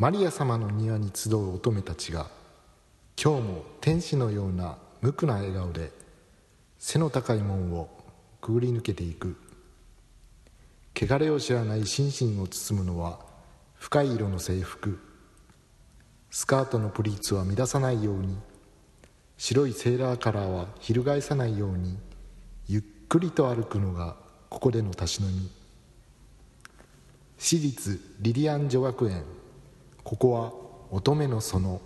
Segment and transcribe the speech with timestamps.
[0.00, 2.28] マリア様の庭に集う乙女たちが
[3.20, 5.90] 今日も天使のような無垢な笑顔で
[6.78, 7.88] 背の高い門を
[8.40, 9.36] くぐり抜けていく。
[10.94, 13.18] 汚れを知らない心身を包むのは
[13.74, 15.00] 深い色の制服。
[16.30, 18.38] スカートのプリーツは乱さないように。
[19.36, 21.98] 白いセーラーカラーは翻さないように。
[22.68, 24.14] ゆっくりと歩くのが
[24.48, 25.50] ここでのたしのみ。
[27.36, 29.37] 私立リリアン女学園。
[30.08, 30.54] ここは
[30.90, 31.82] 乙女の園。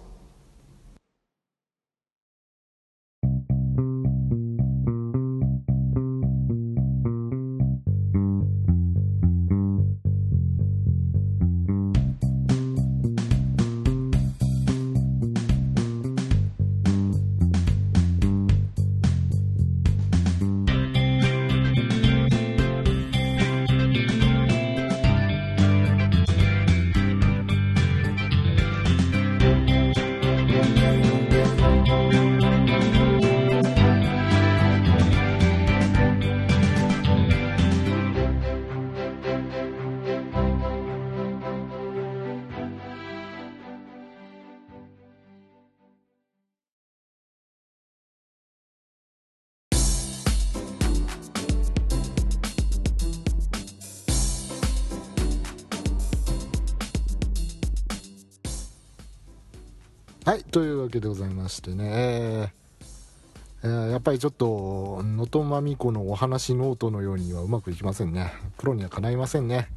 [61.03, 62.53] でございましてね、
[63.63, 68.33] えー、やっぱりちょっと能登麻美子のお話ノートのようにはうまくいきませんね。
[68.57, 69.69] プロにはかないませんね、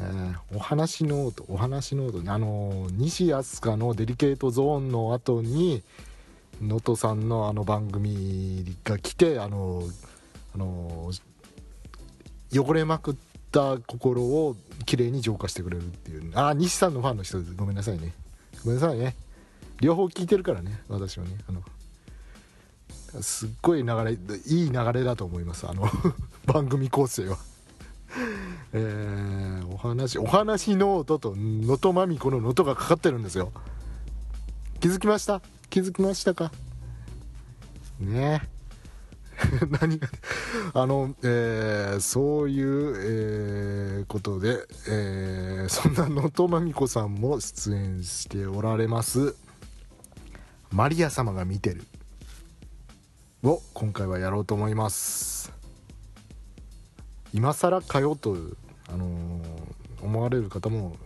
[0.00, 5.82] えー、お話ノートお話ノートあの西飛鳥のデリケートゾーンの後に
[6.62, 9.82] 能登さんのあの番組が来てあの
[10.54, 11.10] あの
[12.50, 13.14] 汚れまくっ
[13.52, 16.32] た心をきれいに浄化してくれるっていう。
[16.34, 18.14] あ西さんのファンの人ごめんなさいね。
[18.64, 19.14] ごめんなさいね。
[19.80, 21.62] 両方聞いてるからね私はねあの
[23.22, 24.12] すっごい流れ
[24.46, 25.88] いい流れだと思いますあの
[26.46, 27.38] 番組構成は。
[28.72, 33.52] えー、お話お話ノートと能登まみこの能登がかかってるんですよ。
[34.80, 35.42] 気づきました？
[35.70, 36.50] 気づきましたか？
[38.00, 38.48] ね。
[39.80, 40.08] 何が
[40.72, 49.34] あの、えー、そういう、えー、ことで、えー、そんな能登まみこさんも出演しておられます。
[50.72, 51.84] マリア様が見てる。
[53.42, 55.52] を今回はやろうと思います。
[57.32, 58.36] 今更かよと、
[58.88, 60.96] あのー、思われる方も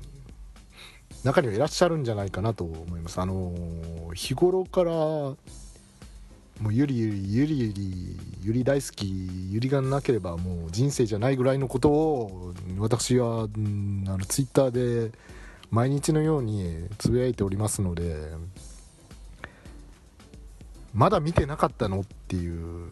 [1.25, 3.21] 中にはいらっしゃるんじゃないかなと思います。
[3.21, 5.37] あのー、日頃からも
[6.69, 9.09] うゆりゆりゆりゆりゆり大好き
[9.51, 14.71] ゆりがなければもう人生じゃないぐらいのことを私は、うん、あのツイッター
[15.11, 15.13] で
[15.71, 18.17] 毎日のようにつぶやいておりますので
[20.95, 22.91] まだ見てなかったのっていう。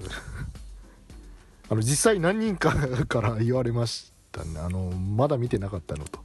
[1.70, 2.74] あの実際何人か
[3.06, 4.58] から言われましたね。
[4.60, 6.20] あのまだ見てなかったのと。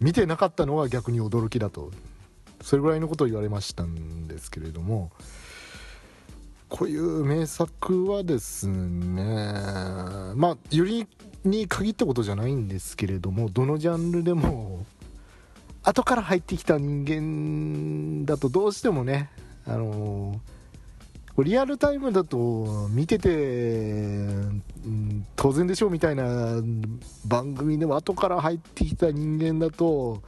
[0.00, 1.90] 見てなかったのは逆に驚きだと。
[2.60, 5.12] それぐらいのことを言われましたんですけれども。
[6.68, 9.24] こういう名作はですね
[10.34, 11.06] まあより
[11.44, 14.84] に限ったことじゃないんですけれどもどのジャンルでも
[15.82, 19.30] 後から入ってきた人間だとどうしてもね
[19.68, 20.40] あの、
[21.42, 26.60] リアルタイムだと見てて、うん、当然でしょうみたいな
[27.26, 30.20] 番組でも後から入ってきた人間だと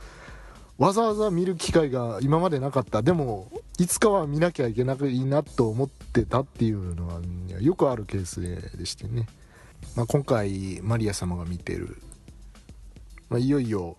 [0.78, 3.02] わざわざ見る機会が今までなかった。
[3.02, 7.20] でもいつかは見なきゃいけないなと思ってたっていうのは
[7.60, 9.26] よくあるケースでしてね、
[9.96, 12.00] まあ、今回マリア様が見てる、
[13.28, 13.96] まあ、いよいよ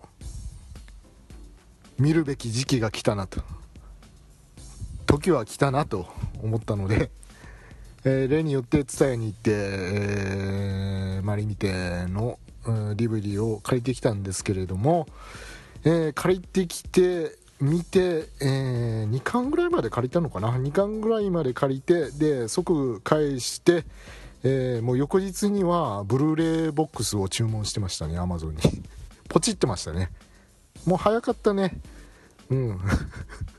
[1.98, 3.42] 見るべき時期が来たなと。
[5.06, 6.08] 時は来たなと
[6.42, 7.10] 思ったので、
[8.04, 15.06] えー、例によって TSUTAYA に行って、えー、マリミテの、うん、DVD を借りてきたんですけれども、
[15.84, 23.84] えー、借りてきて見て、えー、2巻ぐらいまで借りたのかな？2巻ぐらいまで借りてで即返して、
[24.42, 26.34] えー、もう翌日にはブルー
[26.64, 28.62] レイボックスを注文してましたねアマゾンに。
[29.28, 30.10] ポチってましたね。
[30.84, 31.80] もう早かったね。
[32.50, 32.80] うん。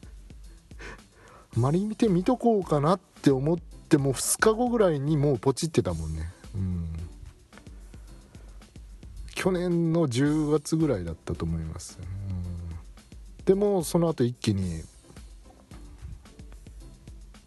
[1.55, 6.31] マリ見て見とこうかなって思っても2日後ぐらいにもうポチってたもんね。
[6.55, 6.87] うん。
[9.35, 14.83] 去年の10月ぐらいだったと思います、うん、でもその後一気に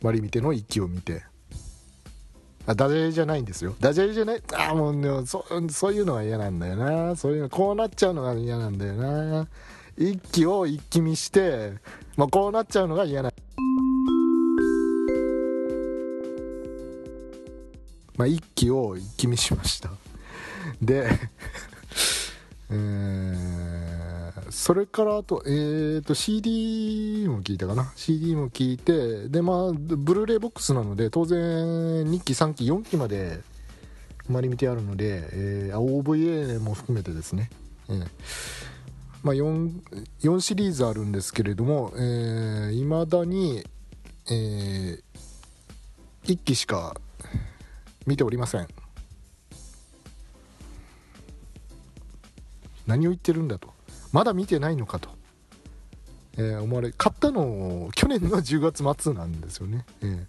[0.03, 1.23] マリ見ての一気を見て。
[2.69, 3.77] あダジャレじゃないんですよ。
[3.79, 4.43] ダジャレじゃない？
[4.55, 7.15] あもう、ね、そそういうのは嫌なんだよな。
[7.15, 9.47] そういうのこうなっちゃうのが嫌なんだよな。
[9.97, 11.75] 一気を一気見して、
[12.17, 13.66] まあ、こうなっちゃうのが嫌なんだよな。
[18.17, 19.91] まあ一気を一気見しました。
[20.81, 21.09] で
[22.69, 33.41] えー、それからあと,、えーと、CD も聞いたかな？CD も聞いてでまあブルーレイボックスなので当然2期3期4期まで
[34.29, 37.51] まり見てあるので、えー、OVA も含めてですね、
[37.89, 38.07] えー
[39.27, 39.73] まあ4、
[40.23, 43.65] 4, シリーズあるんですけれどもいま、えー、だに、
[44.31, 45.03] えー、
[46.27, 46.95] 1期しか
[48.07, 48.69] 見ておりません。
[52.87, 53.75] 何を言ってるんだと。
[54.13, 55.11] まだ見てないのかと、
[56.39, 60.27] えー、思われ買ったの去年の 10月末なんですよね、えー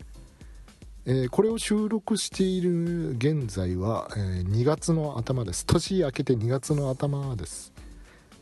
[1.06, 5.66] えー、これを収録している現在は、えー、2月の頭です。
[5.66, 7.72] 年明けて2月の頭です。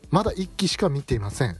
[0.09, 1.59] まだ1期しか見ていません。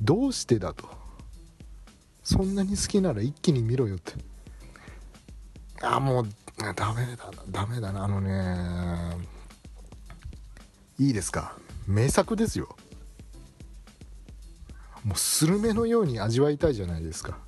[0.00, 0.88] どうしてだと。
[2.24, 4.14] そんなに好きなら一気に見ろよって。
[5.82, 6.28] あもう
[6.74, 9.16] ダメだダメだなあのね
[10.98, 11.56] いいですか？
[11.86, 12.76] 名作ですよ。
[15.04, 17.38] もうスルメのように味わいたいじゃないですか。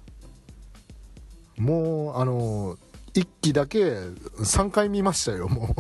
[1.59, 2.77] もうあの
[3.15, 5.75] 1期だけ3回見ましたよも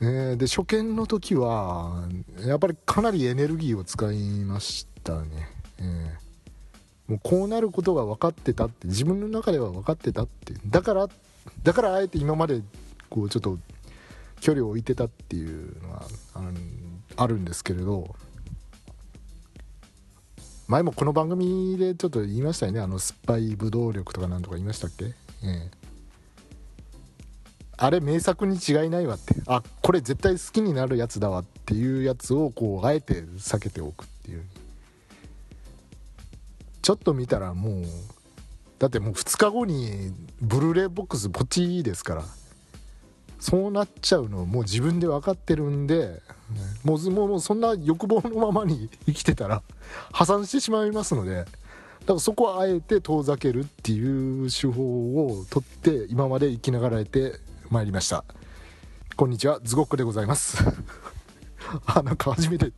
[0.00, 0.04] う。
[0.04, 2.08] ねで初見の時は
[2.40, 5.48] やっぱりかなりエネルギーを使いましたね、
[7.10, 11.08] もうこうなることが分かってたって自分の中では分かってたってだから
[11.64, 12.62] だからあえて今まで
[13.08, 13.58] こうちょっと
[14.40, 16.04] 距離を置いてたっていうのは
[17.16, 18.14] あるんですけれど
[20.68, 22.78] 前もこの番組でちょっと言いましたよね。
[22.78, 25.70] あの酸っぱい武道力とかなんとか言いましたっけ、ええ、
[27.76, 29.34] あれ名作に違いないわって。
[29.48, 34.44] あこれ絶対好きになるやつだわっていうやつをこうあえて避けておくっていう。
[36.82, 37.84] ちょっと見たらもう
[38.78, 42.24] だってもう2日後にブルーレイボックスポチですから
[43.38, 46.20] そうなっちゃうのもう自分で分かってるんで
[46.84, 49.62] もうもうそんな欲望のままに 生きてたら
[50.12, 51.50] 破産してしまいますのでだか
[52.14, 57.40] らそこはあえて遠ざけるっていう手法をとって今まで生きながらえて
[57.70, 58.24] まいりました。
[59.16, 60.64] こんにちはズゴックでございます。
[61.84, 62.72] あなんか初めて。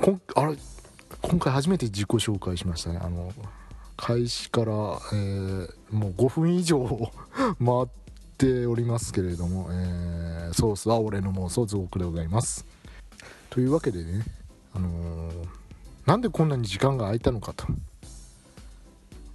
[0.00, 0.56] こんあれ
[1.28, 3.00] 今回初めて自己紹介しましたね。
[3.02, 3.32] あの
[3.96, 4.72] 開始から、
[5.12, 6.86] えー、もう5分以上
[7.58, 7.88] 回っ
[8.38, 12.64] ておりますけれども、えー、ソースは俺の妄想ズゴクでございます。
[13.50, 14.22] というわけでね
[14.72, 15.34] あのー、
[16.06, 17.66] なんでこんなに時間が空いたのかと。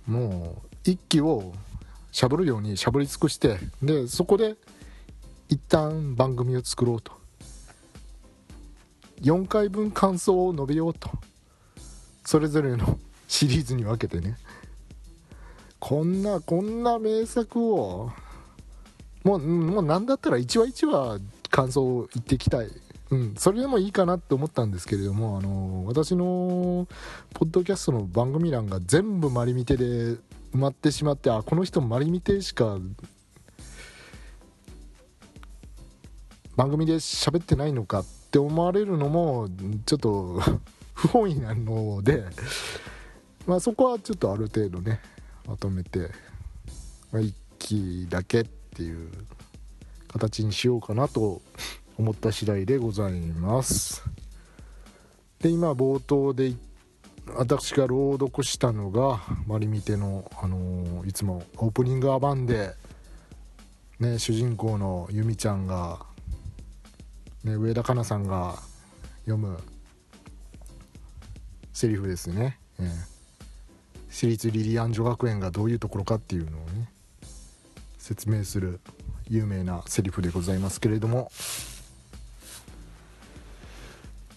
[0.07, 1.51] もう一気を
[2.13, 4.55] しゃぶるようにしゃぶり尽くしてでそこで
[5.49, 7.11] 一旦番組を作ろうと。
[9.21, 11.09] 4回分感想を述べようと。
[12.23, 14.37] それぞれの シリーズに分けてね。
[15.79, 18.11] こんなこんな名作を
[19.23, 21.19] もうもう何だったら1話1話
[21.49, 22.67] 感想を言っていきたい、
[23.09, 26.87] うん、それでもいいかなって思ったんですけれどもあの私の
[27.33, 30.19] ポッドキャストの番組欄が全部マリミテで埋
[30.53, 32.77] まってしまってあこの人マリミテしか
[36.55, 39.49] 番組で喋ってないのかって思われるのも
[39.85, 40.41] ちょっと
[40.93, 42.23] 不本意なので、
[43.45, 44.99] まあ、そこはちょっとある程度ね
[45.47, 46.09] まとめて、
[47.11, 49.09] まあ、1期だけっていう
[50.07, 51.41] 形にしようかなと
[51.97, 54.03] 思った次第でございます。
[55.39, 56.53] で今冒頭で
[57.35, 62.73] 私が朗読したのがマリミテの、あのー、いつもオープニングアバンで、
[63.99, 66.05] ね、主人公のユミちゃんが、
[67.43, 68.55] ね、上田香奈さんが
[69.25, 69.57] 読む
[71.73, 72.89] セリフですね、えー、
[74.09, 76.89] 私立リリアン女学園がどういうところかっていうのをね
[77.97, 78.79] 説明する
[79.29, 81.31] 有名なセリフでございますけれども。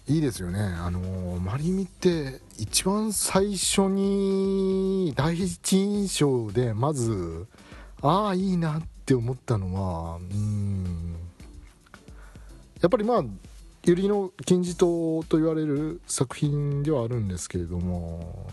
[0.06, 0.60] いいですよね。
[0.60, 7.46] あのマリミって一番最初に第一印象でまず
[8.02, 11.16] ああいいなって思ったのはうん。
[12.82, 13.24] やっぱりまあ
[13.86, 18.46] 百合の金字塔と言われる作品ではあるんですけれども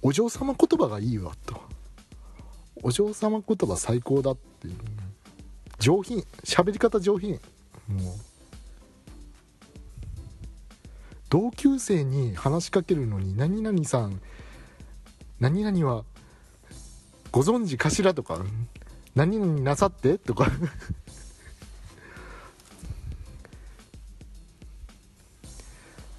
[0.00, 1.60] お嬢様言葉がいいわと。
[2.82, 4.74] お嬢様言葉最高だっていう。
[5.80, 6.24] 上品。
[6.44, 7.40] 喋り方上品。
[7.88, 8.14] もう。
[11.28, 14.20] 同級生に話しかけるのに何々さん
[15.40, 16.04] 何々は
[17.32, 18.38] ご存知かしらとか
[19.16, 20.48] 何々なさってとか。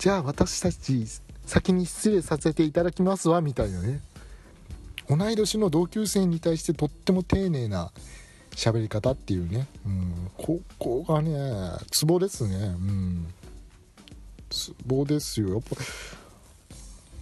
[0.07, 1.03] じゃあ私たち
[1.45, 3.99] 先に失礼させていただきますわみたいなね。
[5.09, 7.91] 同い年の同級生に対してとっても丁寧な
[8.51, 12.55] 喋り方っていうね、うん、ここがねツボですね。
[12.55, 13.27] うん
[14.49, 15.55] ツボですよ。
[15.55, 15.61] やっ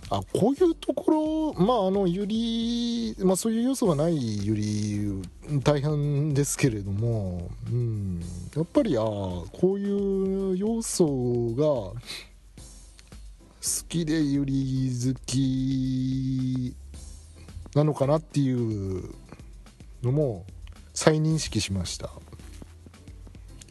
[0.08, 5.24] ぱあこういうところまああのゆり、まあ、そういう要素がないゆり
[5.64, 8.22] 大変ですけれども、うん、
[8.56, 11.56] やっぱりあこういう要素
[11.96, 12.00] が
[13.66, 16.76] 好きでゆり好き
[17.74, 19.10] なのかなっていう
[20.04, 20.46] のも
[20.94, 22.12] 再認識しました。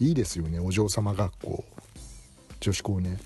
[0.00, 1.64] いいですよねお嬢様学校。
[2.58, 3.20] 女子校ね。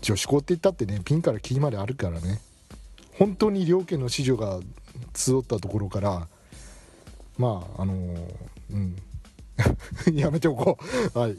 [0.00, 2.40] 女子校って言ったってねピンからキーまであるからね。
[3.12, 4.58] 本当に両家の子女が
[5.14, 6.26] 集ったところから
[7.36, 7.94] まああの
[8.72, 8.96] うん。
[10.12, 10.76] やめておこ
[11.14, 11.18] う。
[11.18, 11.36] はい。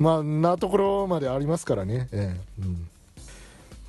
[0.00, 2.08] まあなところまでありますからね。
[2.10, 2.62] ええ。
[2.62, 2.89] うん。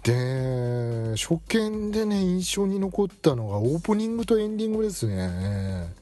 [0.03, 5.93] で初見でね印象に残ったのがオープニングとエンディングですね。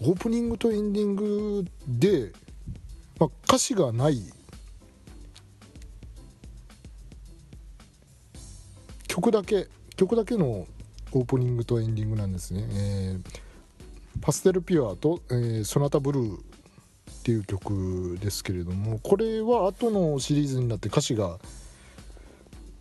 [0.00, 2.32] オープニングとエンディングで、
[3.20, 4.20] まあ、歌詞がない。
[9.06, 10.66] 曲だけ曲だけの
[11.12, 16.38] オープニングとエンディングなんですね、えー、パステルピュアと、えー、ソナタブルー
[17.22, 21.38] っていう曲ですけれどもこれは後のシリーズになって歌詞が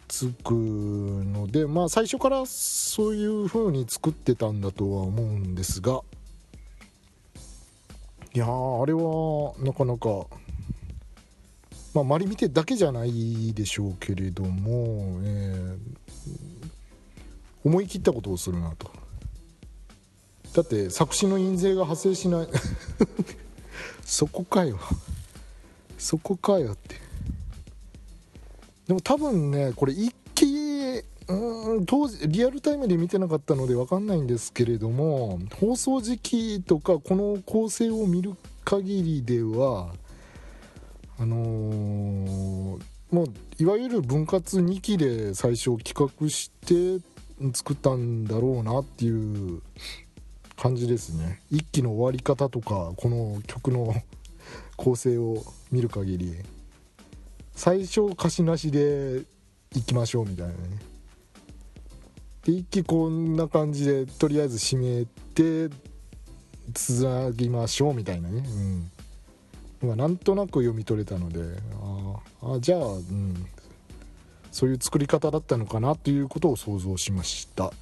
[0.07, 6.01] つくのでまあ最初からそういう風に作ってたんだとは思うんですが
[8.33, 8.48] いやあ
[8.88, 10.25] れはなかなか
[11.93, 16.17] まあマリ見てだけじゃないでしょうけれども、えー、
[17.63, 18.89] 思い切ったことをするなと。
[20.55, 22.48] だって作詞の印税が発生しない。
[24.03, 24.79] そこかよ。
[25.98, 26.96] そこかよって。
[28.88, 38.34] でも多分ねこれ一気うん当時リアルタイムで見てなかったので分かんないんですけれども放送時期とかこの構成を見る
[38.65, 39.93] 限りでは
[41.20, 42.79] あのー、
[43.12, 43.25] もう
[43.60, 47.01] いわゆる分割2期で最初企画して
[47.53, 49.62] 作ったんだろうなっていう
[50.62, 51.41] 感じですね。
[51.51, 53.96] 1期の終わり方とかこの曲の
[54.77, 56.36] 構成を見る限り
[57.56, 59.24] 最初歌詞なしで
[59.75, 60.60] いきましょうみたいなね。
[62.44, 65.75] で一気こんな感じでとりあえず締めて
[66.75, 68.44] つなぎましょうみたいなね。
[69.82, 69.89] うん。
[69.89, 71.39] まなんとなく読み取れたので
[72.44, 73.48] ああじゃあうん。
[74.51, 77.74] そういう作り方だったのかなということを想像しました。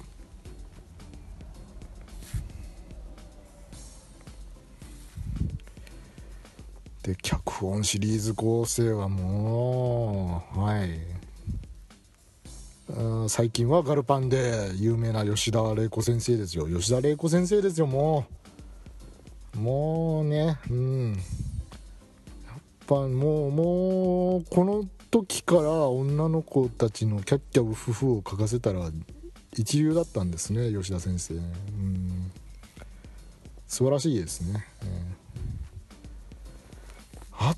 [7.02, 11.00] で脚本シリーズ構成はもうはい。
[13.28, 16.68] 最近はガルパンで有名な吉田玲子先生ですよ。
[16.68, 18.26] 吉田玲子先生ですよも
[19.54, 19.58] う。
[19.58, 21.12] もうねうん。
[21.12, 21.20] やっ
[22.86, 28.90] ぱもうもうこの時から女の子たちのキャッキャウフフを書かせたら
[29.56, 31.34] 一流だったんですね吉田先生。
[31.34, 32.30] うん。
[33.66, 34.99] 素晴らしいですね、えー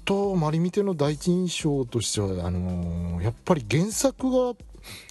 [0.04, 4.54] とマリミテの第一印象としてはあのー、やっぱり原作が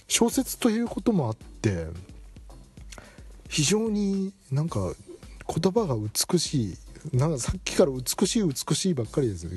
[0.08, 1.86] 小説ということもあって
[3.48, 4.92] 非常になんか
[5.48, 6.62] 言葉が美し
[7.12, 9.50] いなんかさっきから美しい美しいばっかりですよ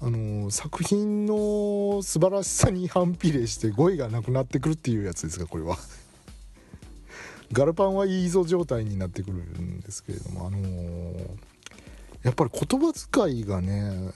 [0.00, 5.76] あの作品の素晴らしさに反比例して語彙がなくなってくるっていうやつですかこれは。
[7.50, 11.28] ガルパンはいいぞ状態になってくるんですけれどもあのー
[12.22, 14.12] やっぱり言葉遣いがね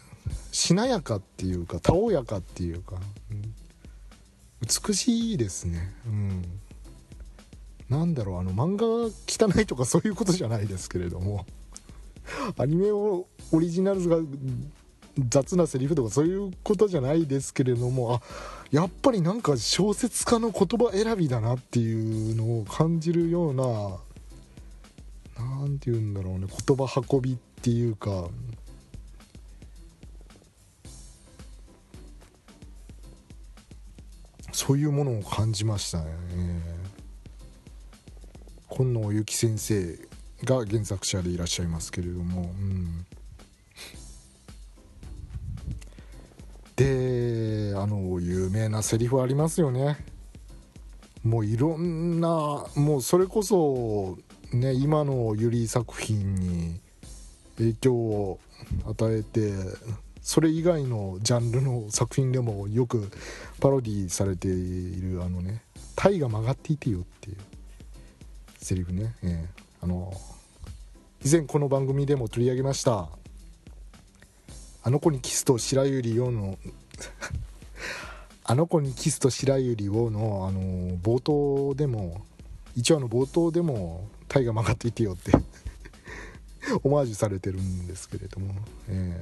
[0.50, 2.96] しなやかっていうかたおやかっていうか、
[3.30, 3.54] うん、
[4.60, 5.92] 美しいですね。
[6.06, 6.42] うん。
[7.88, 11.44] なんだろうあの漫画が汚いとかそういうことじゃないですけれども
[12.56, 14.16] アニメをオリジナルが
[15.28, 18.20] 雑なセリフとかそういうことじゃないですけれどもあ
[18.70, 23.98] やっぱりなんか小説家の言葉選びだなっていうのを感じるような
[25.36, 28.28] 何て言うんだろうね言葉運びってていうか
[34.52, 36.12] そういうものを感じましたね。
[38.68, 39.96] 今野由紀先生
[40.44, 43.06] が原作者でいらっしゃいますけれども、うん、
[46.74, 50.04] であの有名なセリフありますよね。
[51.22, 54.18] もういろんなもうそれこそ
[54.52, 56.80] ね今のユリ作品に
[57.62, 58.40] 影響を
[58.86, 59.52] 与えて
[60.22, 63.10] それ以外のジャンルの作品でもよく
[63.60, 65.62] パロディされているあのね
[65.96, 67.36] 「タイが曲がっていてよ」っていう
[68.58, 70.12] セリフね、えー、あの
[71.24, 73.08] 以前この番組でも取り上げました
[74.84, 76.56] 「あの子にキスと白百合よ」の
[78.44, 80.60] あの子にキスと白百合をの、あの
[80.98, 82.24] 冒頭でも
[82.76, 85.32] 1話の冒頭でも「タイが曲がっていてよ」って。
[86.84, 88.54] オマージュされてるんですけれども、
[88.88, 89.20] え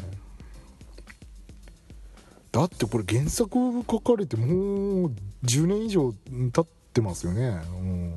[2.52, 3.58] ー、だってこれ原作
[3.90, 5.14] 書かれてもう
[5.44, 6.12] 10年以上
[6.52, 8.16] 経ってますよね、うん、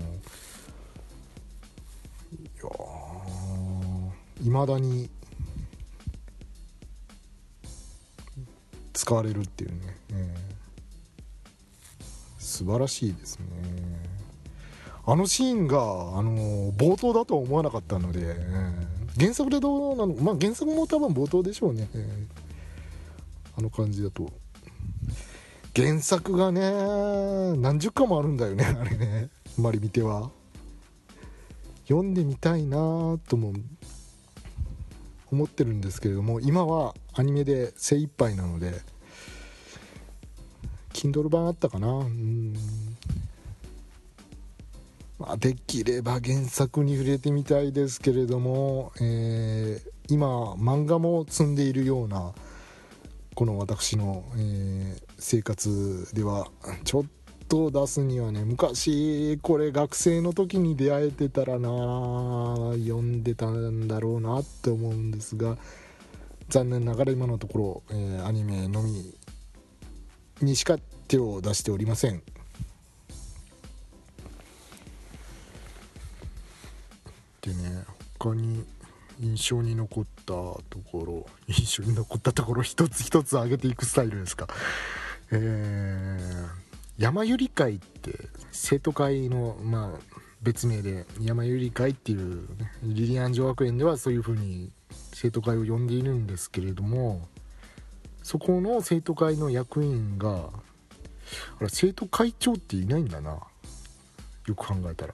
[4.45, 5.09] いまだに
[8.93, 9.77] 使われるっていうね、
[10.11, 10.53] えー
[12.53, 13.45] 素晴らしいですね。
[15.07, 15.81] あのシーンが、あ
[16.21, 20.13] の冒頭だとは思わなかったので、えー、原作でどうなの？
[20.15, 24.29] まあ原作も多分冒頭でしょうね、えー、あの感じだと。
[25.75, 26.61] 原作がね
[27.57, 29.29] 何十巻もあるんだよね あれね。
[29.57, 30.29] あんまり見ては。
[31.87, 32.77] 読んでみたいな
[33.27, 33.53] とも
[35.31, 38.71] 思ってるんですけれども今はアニメで精一杯なので
[40.93, 41.87] Kindle 版あったかな？
[41.89, 42.53] うん。
[45.23, 52.33] まあ、できれば原作に触れてみたいですけれども、えー、今漫画も積んでいるような
[53.33, 56.49] この私の、えー、生活では
[56.83, 57.03] ちょっ
[57.47, 65.57] と出すにはね昔これ学生の時に出会えてたらな読んでたんだろうなって思うんですが
[66.49, 69.15] 残念ながら今のところ、えー、アニメのみ
[70.41, 70.75] にしか
[71.07, 72.21] 手を出しておりません。
[78.23, 78.63] 他に
[79.19, 84.47] 印象に残ったところ印象に残ったところ一つ一つ上げていくスタイルですか。
[85.31, 86.47] えー、
[86.97, 88.11] 山百合会って
[88.51, 94.71] 生徒会のまあ別名で山百合会っていう、ね、リリアン女学園ではそういう風に
[95.13, 97.27] 生徒会を呼んでいるんですけれども
[98.21, 100.49] そこの生徒会の役員が
[101.59, 103.39] あれ生徒会長っていないんだな。
[104.47, 105.13] よく考えたら。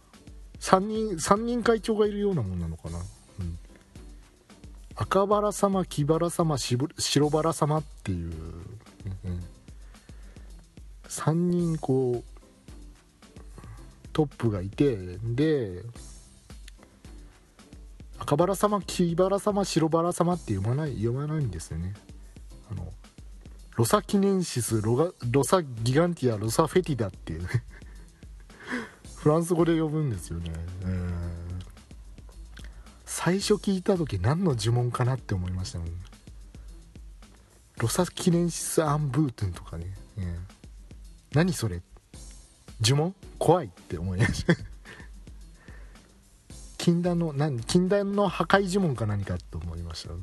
[0.59, 3.59] 3人3人会長がいるようなもんなのかな、うん、
[4.95, 8.33] 赤バラ様木バラ様白バラ様っていう、
[9.25, 9.43] うん、
[11.07, 12.39] 3人こう
[14.11, 15.83] トップがいてで
[18.19, 21.93] 赤バラ様木バラ様白バラ様って読まない読まないんですよね。
[22.69, 22.85] あの
[23.75, 27.47] ロサキネンシスロガロサギガンティアロサフェティダっていう
[29.19, 30.49] フランス語で呼ぶんですよね、
[33.03, 35.87] 最初聞いた時何の呪文かなって思いましたもん。
[37.79, 40.37] ロサキネンシス・アンブートゥンとかね、えー、
[41.33, 41.81] 何それ。
[42.81, 43.13] 呪文？
[43.37, 44.55] 怖いって思いました。
[46.77, 50.13] 禁断の何禁断の破壊呪文か何かと思いました。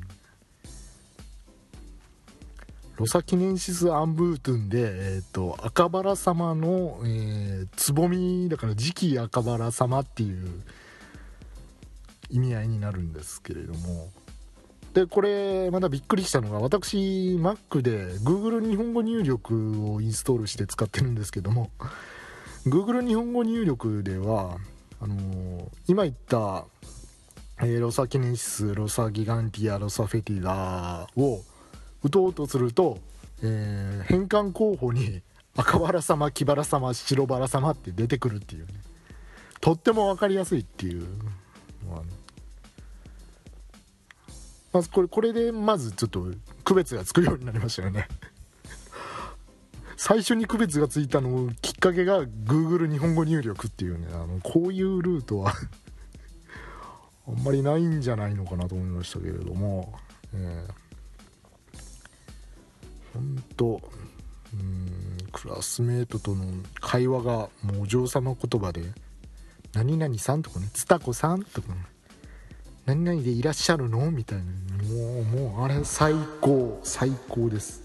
[2.97, 10.63] ロサキネンシス・アンブートゥンで、えーと、赤バラ様の、えー、つぼみだから次期赤バラ様っていう
[12.31, 14.09] 意味合いになるんですけれども。
[14.95, 21.69] でこれまだびっくりしたのが私 Mac で Google 日本語入力をインストールして使ってるんですけども
[22.65, 24.57] Google 日本語入力では
[24.99, 26.65] あのー、今言った、
[27.59, 31.41] えー、ロサキネンシスロサギガンティアロサフェティダを
[32.07, 32.99] 打とうとすると、
[33.43, 35.21] えー、返還候補に
[35.55, 38.73] 赤バラ様木バラ様白バラ様って出てくるっていうね。
[39.59, 41.07] とっても分かりやすいっていう。
[41.85, 42.11] のは、ね、
[44.71, 46.27] まずこれこれでまずちょっと
[46.63, 48.07] 区別がつくようになりましたよね。
[49.95, 54.07] 最初に区別がついたのきっかけが Google 日本語入力っていうね。
[54.13, 55.53] あのこういうルートは
[57.27, 59.97] あんまりないんじゃないのかなと思いましたけれども、
[60.35, 60.86] えー
[63.17, 63.81] 本当
[64.53, 66.45] うんクラスメートとの
[66.79, 68.83] 会話がもうお嬢様言葉で
[69.73, 71.85] 「何々さん」とかね「つたこさん」とか、ね
[72.85, 74.43] 「何々でいらっしゃるの?」みたいな
[74.83, 77.83] もうもうあれ最高最高です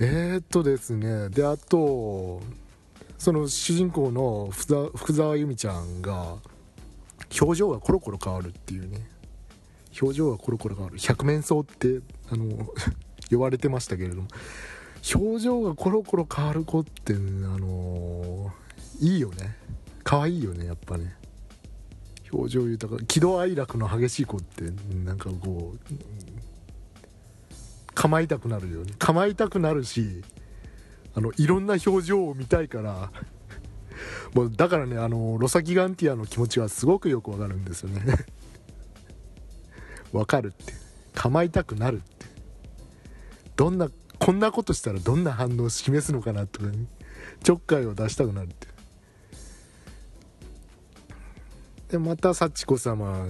[0.00, 2.40] えー、っとですねであと
[3.18, 6.38] その主人公の福沢由美ちゃんが
[7.40, 9.13] 表情がコロコロ変わるっていうね
[10.00, 10.98] 表情がコロコロ変わる。
[10.98, 12.68] 百面相ってあの
[13.30, 14.28] 呼ばれてましたけれども。
[15.14, 19.56] 表情がコロコロ変わる子ってあのー、いいよね。
[20.02, 21.14] 可愛いよねやっぱね。
[22.32, 23.02] 表情豊か。
[23.04, 24.64] 喜怒哀楽の激しい子って
[25.04, 25.94] なんかこう
[27.94, 28.92] 構いたくなるよね。
[28.98, 30.22] 構いたくなるし
[31.14, 33.10] あのいろんな表情を見たいから
[34.34, 38.02] もうだからねあのロサギガンティアの気持ちはすごくよくわかるんですよね。
[40.14, 40.72] わかるって。
[41.12, 42.26] 構いたくなるって。
[43.56, 46.86] どんなこんなことしたらどんな反応を示すのかなとか、ね、
[47.42, 48.68] ちょっかいを出したくなるって。
[51.90, 53.26] でまた幸子様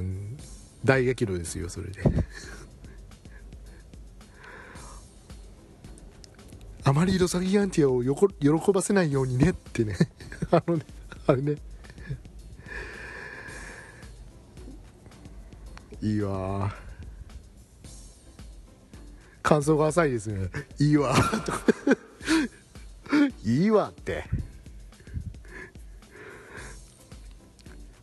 [0.85, 2.03] 大激怒ですよそれで。
[6.85, 8.03] あまりロサギアンティアを
[8.61, 9.97] 喜ばせないようにねってね。
[10.53, 10.85] あのね
[11.27, 11.57] あれね。
[16.02, 16.72] いいわ。
[19.42, 20.48] 感想が浅いですね。
[20.78, 21.14] いいわ。
[23.44, 24.24] いいわって。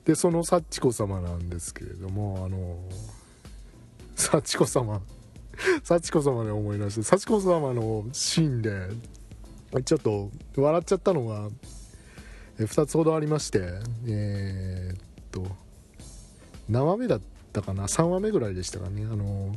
[0.06, 2.78] でその幸子様なんですけれどもあの
[4.16, 5.02] 幸子様
[5.84, 8.90] 幸子様で思い出して幸子様のシーンで
[9.86, 11.50] ちょっと笑っちゃったのが
[12.60, 13.60] 2つほどありまして
[14.08, 14.98] えー、っ
[15.32, 15.48] と
[16.68, 19.06] 何話目だったたかな？3話目ぐらいでしたかね。
[19.12, 19.56] あの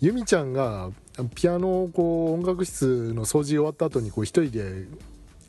[0.00, 0.90] 由美ちゃんが
[1.34, 4.62] ピアノをこう音楽室の掃除終わった後にこう一人で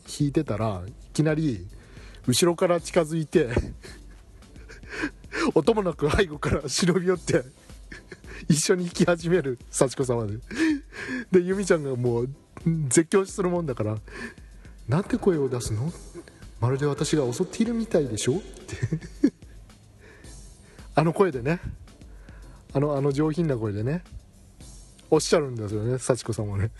[0.05, 1.65] 弾いてたらいきなり
[2.27, 3.49] 後ろから近づいて
[5.55, 7.43] 音もなく背後から忍び寄って
[8.49, 10.37] 一緒に弾き始める幸子様で。
[11.31, 12.29] で由美ちゃんがもう
[12.89, 13.97] 絶叫するもんだから
[14.89, 15.91] 「なんて声を出すの？
[16.59, 19.31] まるで私が襲っているみたいでしょ?」って。
[20.95, 21.59] あの声でね。
[22.73, 24.03] あのあの上品な声でね。
[25.09, 26.71] おっしゃるんですよね幸子さんもね。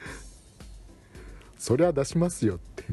[1.58, 2.84] そりゃ出しますよって。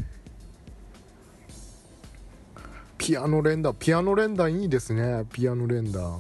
[2.98, 6.18] ピアノ連打ピアノ連打いいですねピアノ連打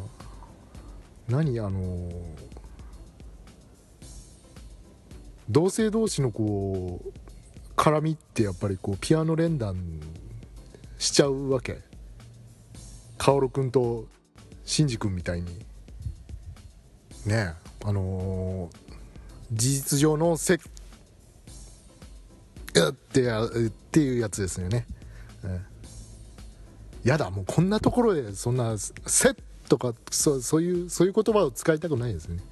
[1.28, 2.10] 何あの
[5.50, 7.12] 同性同士のこう
[7.76, 9.76] 絡みってやっぱりこうピアノ連弾
[10.97, 11.87] しちゃうわけ。
[13.28, 14.06] 薫君と
[14.63, 15.48] 真司君みたいに
[17.26, 18.76] ねあのー、
[19.52, 20.60] 事実上のせっ
[23.12, 23.50] てやっ
[23.92, 24.86] ていうやつですよね、
[25.44, 25.60] え
[27.04, 29.36] やだもうこんなところでそんな「せ」
[29.68, 32.44] とかそそういうそういう言葉を使いたくないですよね。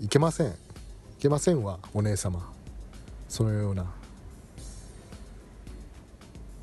[0.00, 0.48] いけません。
[0.48, 0.52] い
[1.20, 2.52] けませんわお姉様。
[3.28, 4.01] そのような。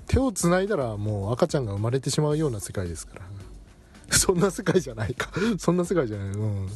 [0.10, 3.22] 手をつないだらもう赤ちゃんが生まれてしまうような世界ですから。
[4.18, 5.30] そんな世界じゃないか。
[5.60, 6.28] そんな世界じゃない。
[6.30, 6.40] うん。
[6.42, 6.70] も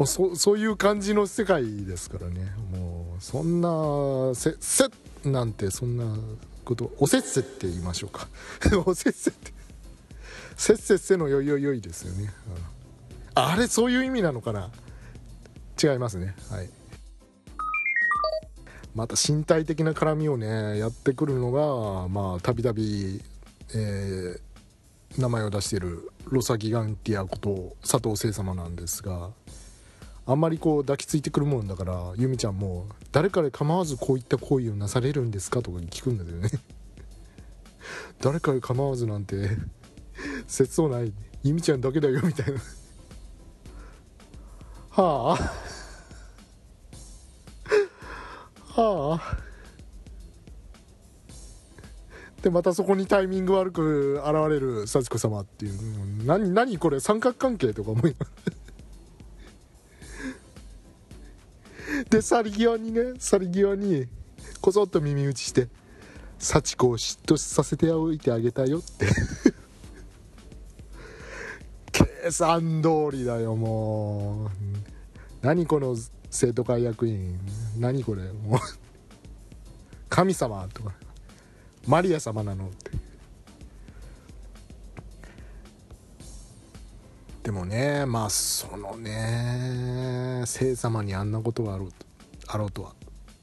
[0.00, 2.52] うそそういう感じの世界ですからね。
[2.72, 4.90] もうそんなせせ
[5.24, 6.16] なんてそんな
[6.64, 8.26] ことおせっせって言いましょうか。
[8.84, 9.54] おせっせって。
[10.56, 12.32] せっせっせのよいよいよいですよね、
[13.36, 14.70] うん、あれそういう意味なのかな。
[15.80, 16.34] 違いますね。
[16.50, 16.70] はい。
[18.94, 23.20] また身体的な絡みをねやってくるのがまあたびたび、
[25.18, 29.30] 名前を出しているロサギガンティアこと佐藤聖様なんですが
[30.26, 36.48] あんまりこう抱きついてくるもんだから由美ちゃんも誰かで構わずこういった行為をなされるんですかとか聞くんだよね。
[38.20, 39.50] 誰かで構わずなんて
[40.48, 41.12] 切そうない。
[41.42, 42.60] 由美ちゃんだけだよみたいな。
[44.90, 45.83] はあ？
[48.76, 49.38] はあ。
[52.42, 56.26] でまたそこにタイミング悪く現れる幸子様っていう。
[56.26, 57.00] 何何これ？
[57.00, 58.14] 三角関係とか思い
[62.10, 64.06] で去り際にね去り際に
[64.60, 65.68] こそっと耳打ちして
[66.38, 69.06] 「幸子を嫉妬させておいてあげたよ」って。
[71.92, 74.50] 計算通りだよもう。
[75.42, 75.94] 何この
[76.34, 77.38] 生徒会役員。
[77.78, 78.24] 何これ。
[78.32, 78.60] もう
[80.08, 80.92] 神様とか。
[81.86, 82.90] マリア様なのって
[87.44, 91.94] でもねまあそのね聖様にあんなことがあろうと
[92.46, 92.94] あろうとは、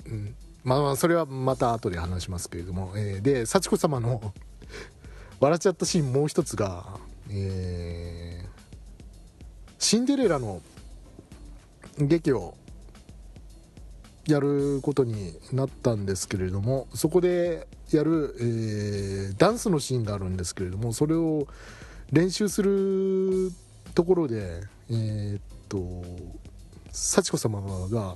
[0.08, 4.34] うん、まあまあそれはまた後で話しますけれども、えー、で幸子様の
[5.40, 7.00] 笑っちゃったシーンもう一つが、
[7.30, 10.62] えー、シンデレラの
[12.00, 12.56] 劇を
[14.28, 21.48] やることになったんですけれどもそこでやる、えー、ダンスのシーンがあるんですけれどもそれを
[22.12, 23.52] 練習する
[23.96, 26.04] ところでえー、っと
[26.92, 28.16] 幸子様が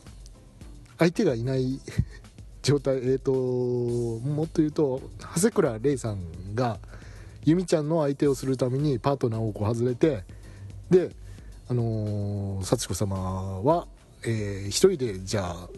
[1.00, 1.80] 相手がいない
[2.62, 6.80] 状態えっ、ともっと言うと長谷倉玲さんが
[7.44, 10.24] 由美ちゃんの相手をするためにパートナーをこう外れて
[10.90, 11.16] で
[11.68, 13.88] あのー、幸子様は、
[14.24, 15.70] えー、一人でじゃあ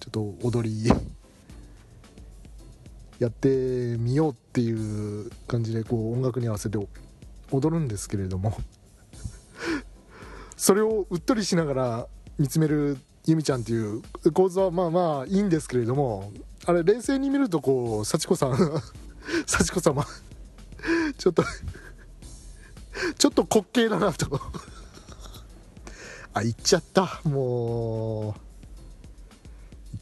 [0.00, 0.88] ちょっと踊り
[3.18, 3.48] やって
[3.98, 6.78] みようっていう感じでこう音楽に合わせて
[7.50, 8.56] 踊るんですけれども。
[10.56, 12.08] それをうっとりしながら
[12.38, 16.32] 見つめる由美ちゃんっていう構図はまあまあいいんですけれども
[16.64, 18.56] あれ冷静に見るとこう幸子さん
[19.46, 20.04] 幸子様
[21.16, 21.44] ちょっと
[23.16, 24.40] ちょっと滑稽だなと。
[26.34, 27.20] あ言っちゃった。
[27.24, 28.47] もう。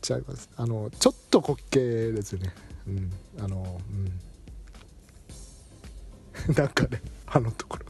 [0.07, 0.49] ちゃいます。
[0.57, 2.55] あのちょっと滑稽ですよね。
[2.87, 3.11] うん。
[3.41, 3.81] あの
[6.47, 6.55] うん。
[6.55, 7.87] なんかねあのところ。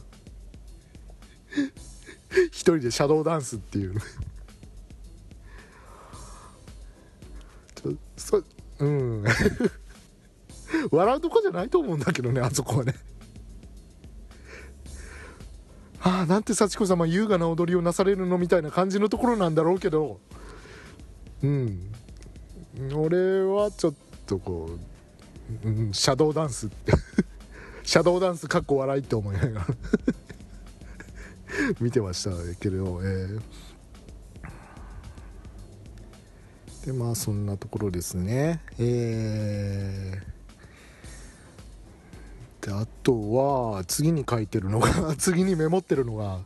[2.47, 3.93] 一人でシャドーダンスっていう。
[7.75, 8.43] ちょそ
[8.79, 9.23] うん。
[10.91, 12.95] 笑うとこじゃないと思うんだけどねあそこはね。
[16.01, 20.19] ああなんて幸子様優雅な踊りをなされるのみたいな感じのところなんだろうけど。
[21.43, 21.93] うん。
[22.93, 23.93] 俺はちょっ
[24.25, 24.69] とこ
[25.63, 26.93] う、うん、シャドーダンスって
[27.83, 29.67] シャドーダンスかっこ笑いって思いながら
[31.79, 38.61] 見てましたけど、えー、でまあそんなところですね。
[38.77, 46.41] えー、であとは次に書いてるのが 次にメモってるのが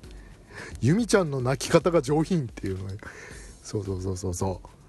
[0.79, 2.89] 由美ちゃんの泣き方が上品っていうの
[3.63, 4.80] そうそうそうそうそう。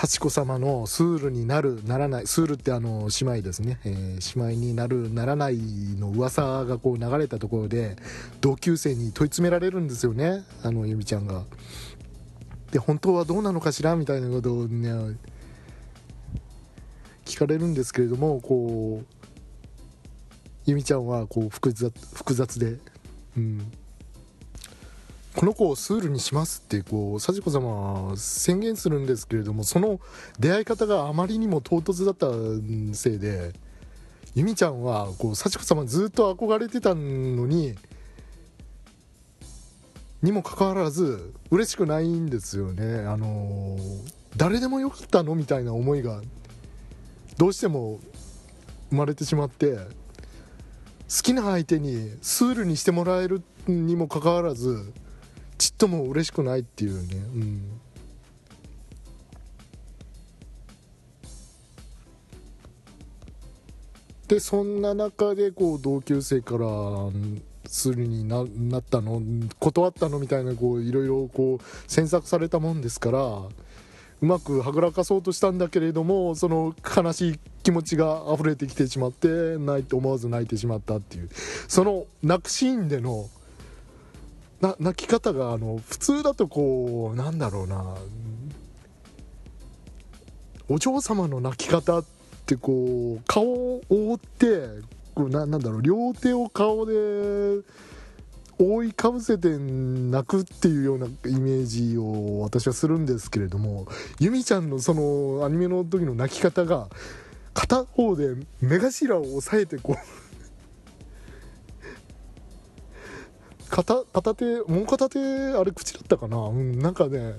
[0.00, 5.58] 幸子様のスールになるならないスールってあの姉妹ですね、えー、姉妹になるならない
[5.98, 7.96] の噂がこう流れたところで
[8.40, 10.44] 同級生に問い詰められるんですよね。
[10.62, 11.42] あの由美ちゃんが。
[12.70, 15.16] で本当はどうなのかしらみたいなことをね
[17.24, 19.06] 聞かれるんですけれどもこう
[20.64, 22.76] 由美ちゃんはこう複雑複雑で
[23.36, 23.72] うん。
[25.38, 30.00] この子をスールにしますってこう幸子様は宣言するんですけれどもその
[30.40, 32.26] 出会い方があまりにも唐突だった
[32.92, 33.52] せいで
[34.34, 37.76] 由美ちゃんはこう幸子様ずっと憧れてたのに
[40.24, 43.06] にもかかわらず嬉しくないんですよね。
[43.06, 43.78] あの
[44.36, 46.20] 誰でもよかったのみたいな思いが
[47.36, 48.00] どうしても
[48.90, 49.82] 生まれてしまって好
[51.22, 54.92] きな相手にスールにしてもらえるにもかかわらず
[55.58, 57.16] ちっとも嬉しくないっていうね。
[57.16, 57.80] うん。
[64.28, 66.66] でそんな中でこう同級生から
[67.66, 69.22] するにななったの？
[69.58, 73.50] 断ったのみたいなこういろいろこう詮索されたもんですからう
[74.20, 81.30] まくはぐらかそうとしたんだけれどもその悲しい気持ちが溢れてきてしまって泣いて思わず泣いてしまったっていう。
[81.66, 83.30] その泣くシーンでの
[84.60, 87.96] な泣き方があの普通だとこうなんだろうな。
[90.70, 92.04] お嬢様の泣き方っ
[92.44, 94.68] てこう顔を覆って
[95.14, 97.62] こうななんだろう両手を顔で
[98.58, 103.86] 覆いかぶせて泣くっていうようなイメージを私はするんですけれども
[104.20, 106.88] 由美ちゃんのそのアニメの時の泣き方が
[107.54, 110.27] 片方で目頭を押さえてこう
[113.68, 116.36] 片片手もう片手あれ口だったかな？
[116.38, 117.34] うんなんかね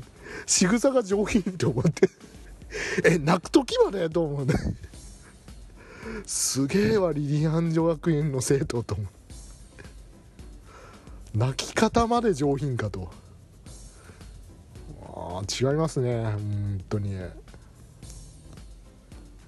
[0.45, 2.09] 仕草が上品と思って。
[3.03, 4.53] え泣く時までと思うね。
[6.25, 9.07] すげえわリリアン女学園の生徒と思う。
[11.37, 13.11] 泣き方まで上品かと。
[15.01, 17.15] あ違いますね本当に。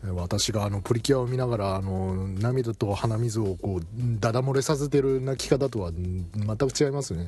[0.03, 3.81] 私があのプリキュアを見ながらあの涙と鼻水をこう
[4.19, 7.27] ダダ漏れさせてる泣き方とは全く違いますね、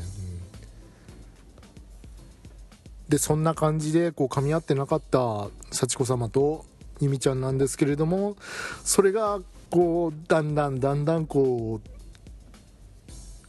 [3.09, 6.65] でそんな感じでこう噛み合ってなかった幸子様と
[6.99, 8.37] 由美ちゃんなんですけれども
[8.83, 11.79] それがこうだんだんだんだんこ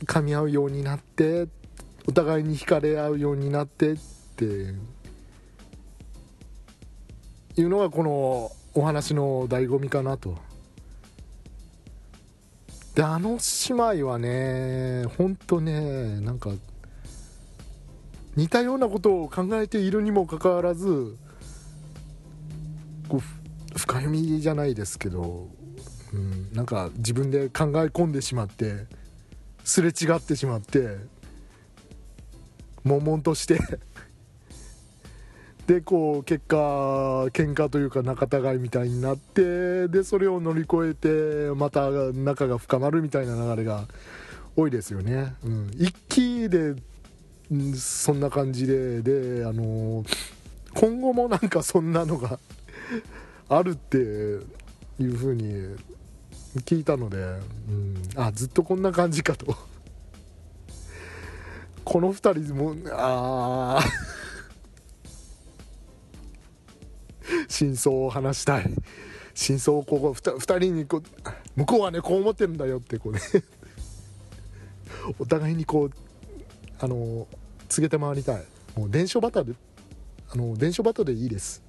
[0.01, 1.49] う噛み合うようになって
[2.07, 3.97] お互いに惹かれ合うようになってっ
[4.37, 4.71] てい
[7.63, 10.37] うのがこのお話の醍醐味かなと。
[12.95, 16.51] であの姉妹はねほんとねなんか
[18.37, 21.17] 似たようなことを考えているにもかかわらず
[23.09, 25.49] こう深読みじゃないですけど、
[26.13, 28.87] うん、なんか自分で考え込んでしまって
[29.65, 30.97] すれ違ってしまって
[32.85, 33.59] 悶々として
[35.67, 36.57] でこう結果
[37.27, 43.87] 喧嘩というか仲違いみたいになってでそれを乗り越えてまた仲が深まるみたいな流れが
[44.57, 46.75] 多いですよね、うん、一気で
[47.77, 50.05] そんな感じでであの
[50.75, 52.39] 今後もなんかそんなのが
[53.49, 55.77] あるっていう風に
[56.65, 59.57] 聞いたので、うん、あずっとこんな感じかと。
[61.85, 63.85] この2人もああ
[67.49, 68.71] 真相を話したい。
[69.35, 71.03] 真相をこう 2, 2人にこう
[71.57, 73.21] 向こうはねこう思ってるんだよってこうね。
[75.19, 75.91] お互いにこう
[76.79, 77.27] あの
[77.69, 78.45] 告げて回りたい。
[78.77, 79.53] もう伝書バタで
[80.31, 81.63] あの伝書バトでいいです。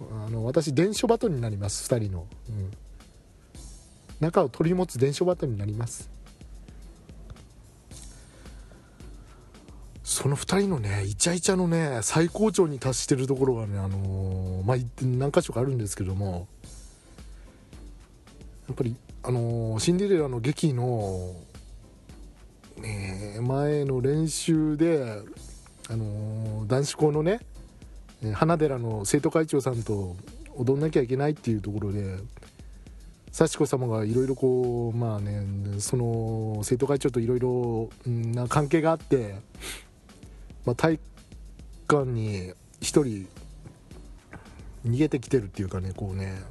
[0.00, 1.92] あの私伝書バトになります。
[1.92, 2.70] 2人の、うん、
[4.20, 6.11] 仲を取り持つ伝書バトになります。
[10.12, 16.46] その2人のねイチャイチャのね最高潮に達してるところがねあのー、まあ何箇所かあるんですけども
[18.68, 21.34] やっぱりあのー、シンデレラの劇の
[22.76, 25.22] ね前の練習で
[25.88, 27.40] あのー、男子校のね
[28.34, 30.14] 花寺の生徒会長さんと
[30.56, 32.18] 踊んなきゃいけないっていうところで
[33.30, 35.42] 幸子様がいろいろこうまあね
[35.78, 39.36] その生徒会長といろいろな関係があって
[40.64, 41.02] まあ、体育
[41.88, 43.02] 館に1人
[44.86, 46.42] 逃げてきてるっていうかねこうね、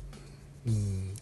[0.66, 1.14] うん、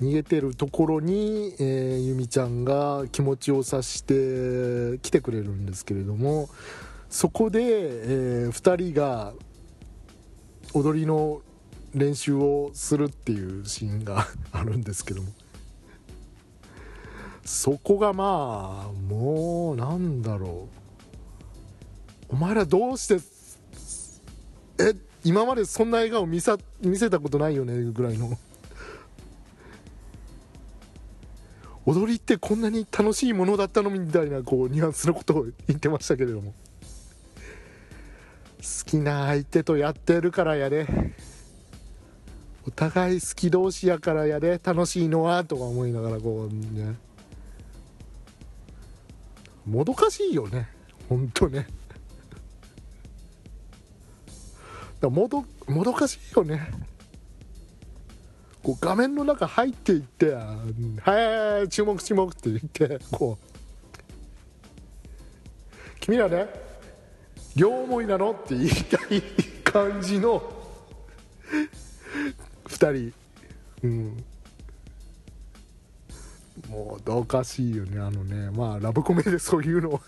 [0.00, 6.48] 逃げてるところに、えー、由美ちゃんが気持ちを察して来てくれるんですけれども
[7.08, 9.32] そこで、えー、2人が
[10.74, 11.40] 踊りの
[11.94, 15.28] 練習をするっていうシーンがあるんですけども。
[17.48, 20.77] そこがまあもうなんだろう。
[22.28, 23.20] お前らどうして
[24.78, 28.38] え今までそんな笑顔見さ見せたことないよねぐらいの。
[31.86, 36.52] 踊りってこんなに楽しいものだったのみたいなこうニュアンスのことを言ってましたけれども。
[38.58, 40.86] 好きな相手とやってるからやで
[42.66, 46.96] お互い好き同士やからやで楽しいのはとか思いながらこうね。
[49.64, 50.68] もどかしいよね。
[51.08, 51.66] ほんとね。
[55.00, 56.70] だもどもどかしいよね。
[58.62, 60.32] こう画面の中入っていって
[61.02, 63.44] 「はい注目注目」って言ってこう
[66.00, 66.48] 「君らね
[67.54, 69.22] 両思いなの?」って言いたい
[69.62, 70.42] 感じの
[72.66, 73.14] 2人。
[73.84, 74.24] うん。
[76.68, 78.50] もうどかしいよねあのね。
[78.50, 80.02] まあラブコメでそういうの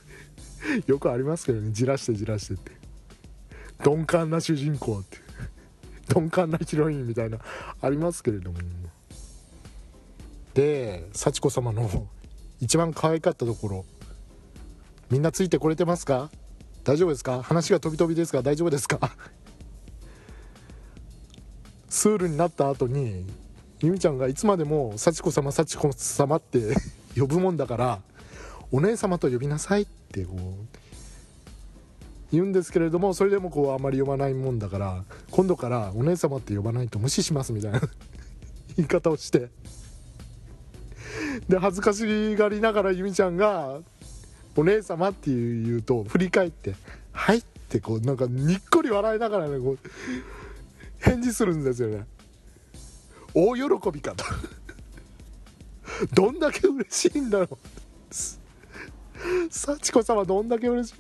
[0.87, 1.71] よくありますけどね。
[1.71, 2.80] じらしてじらしてって。
[3.85, 5.19] 鈍感な主人公って
[6.15, 7.39] 鈍感なヒロインみたいな
[7.81, 8.59] ありますけれども。
[10.55, 12.09] で幸子様の
[12.61, 13.85] 一番可愛かったところ
[15.09, 16.29] みんなついてこれてますか？
[16.83, 17.43] 大丈夫ですか？
[17.43, 18.99] 話が飛び飛びですが大丈夫ですか？
[21.89, 23.25] スールになった後に
[23.81, 26.75] 由美ちゃんがいつまでも幸子様幸子様って
[27.17, 28.01] 呼ぶもんだから
[28.73, 30.90] お姉様と呼びなさいってこう
[32.33, 37.81] 言うんですけれどもそれでもこうあまり読まないもんだから今度からお姉様って呼ばないと無視しますみたいな
[38.77, 39.49] 言い方をして。
[41.49, 43.81] で恥ずかしがりながら由美ちゃんが
[44.57, 46.75] 「お姉様」って言うと振り返って
[47.13, 49.79] 「はい」ってこうなんかにっこり笑いながらねこう
[50.99, 52.07] 返事するんですよね。
[53.35, 53.63] 大喜
[53.93, 54.25] びかと。
[56.15, 57.59] どんだけ嬉しいんだろう。
[59.51, 60.95] 幸子様どんだけ嬉しい。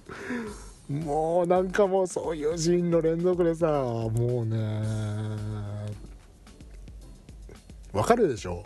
[0.90, 4.82] もうなんかもうそういうシーンの連続でさもうね
[7.92, 8.64] わかるでしょ？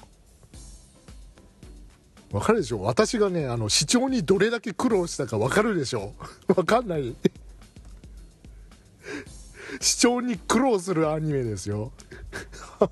[2.32, 2.80] わかるでしょ？
[2.80, 6.14] 私がねあの視聴にどれだけ苦労したかわかるでしょ？
[6.56, 7.14] わかんない。
[9.80, 11.92] 視聴に苦労するアニメですよ。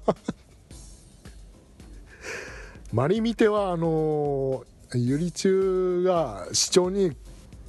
[2.92, 7.16] マリミテはあのゆり中が視聴に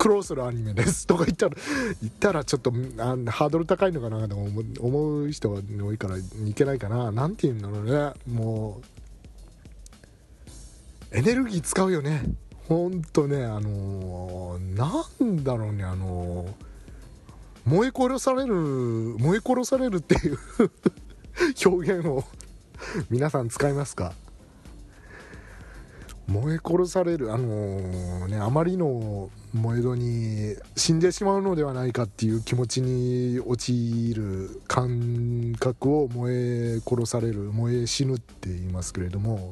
[0.03, 1.55] 苦労するアニメですとか言ったら
[2.01, 7.09] 言ったらちょっとあハードル高いのかなと思う人が多いからいけないかな。
[7.13, 8.13] 何て言うんだろうね。
[8.29, 8.81] も
[11.11, 12.21] うエネルギー使うよね。
[12.67, 16.49] ほんとねあのー、なんだろうねあのー、
[17.63, 20.37] 燃え殺される燃え殺されるっていう
[21.65, 22.25] 表現を
[23.09, 24.11] 皆さん使いますか？
[26.27, 36.33] 燃え殺されるあのー、ねあまりの燃え戸に死んでしまうのではないかっていう気持ちに陥る感覚を燃
[36.77, 39.51] え殺される燃え死ぬって言いますけれども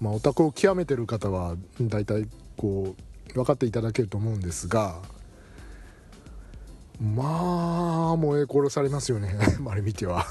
[0.00, 2.96] まあオタクを極めてる方は大体こ
[3.28, 5.02] う分かっていただけると思うんですが
[7.00, 9.36] まあ燃え殺されますよね
[9.68, 10.24] あれ見ては。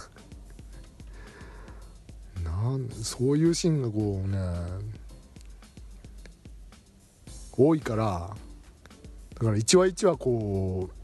[2.43, 4.37] なんそういうシーンがこうね
[7.57, 8.35] 多いから
[9.35, 11.03] だから一話一話こう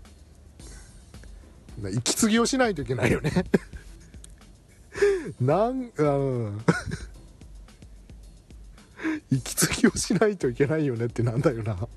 [1.89, 3.45] 息継ぎをしないといけないよね。
[5.39, 6.61] なんうん。
[9.31, 11.87] 息継ぎをしないといけないよねってなんだよな。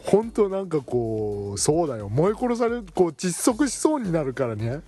[0.00, 2.10] 本当なんかこうそうだよ。
[2.10, 4.82] 燃え殺されるこう窒息しそうになるからね。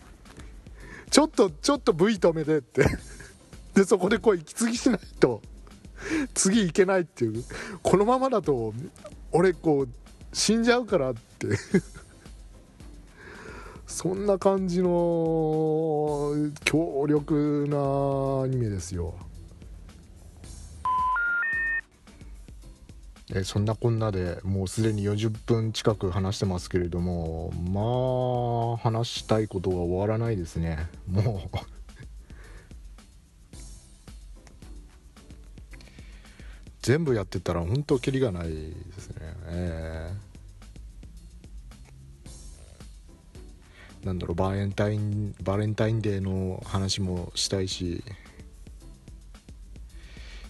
[1.11, 2.85] ちょっとちょっと V 止めてって。
[3.75, 5.41] でそこでこう息継ぎしないと。
[6.35, 7.45] 次行けないっていう。
[7.83, 8.73] このままだと
[9.33, 9.89] 俺こう
[10.33, 11.49] 死んじゃうからって
[13.87, 16.33] そんな感じの
[16.65, 19.15] 強力なアニメですよ。
[23.35, 30.89] えそんなこんなでもうすでに40分近く話してますけれどもまあ話したいことが終わらないですね。
[31.09, 31.76] もう
[36.87, 38.55] 全部やってたら本当キリがないで
[38.97, 39.17] すね。
[39.47, 48.05] えー、なんだろうバレンタインバレンタインデーの話もしたいし。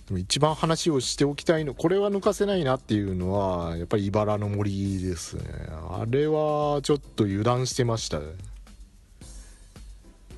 [0.09, 5.43] でも一番話をしておきたいのこれは抜かせないなっていうのはやっぱり茨の森ですね。
[5.89, 8.27] あれはちょっと油断してましたね。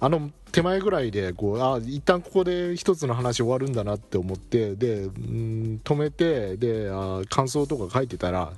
[0.00, 8.52] あの手前ぐらいでこうあ一旦ここで一つの話終わるんだなって思ってで止めてであ感想とか書いてたら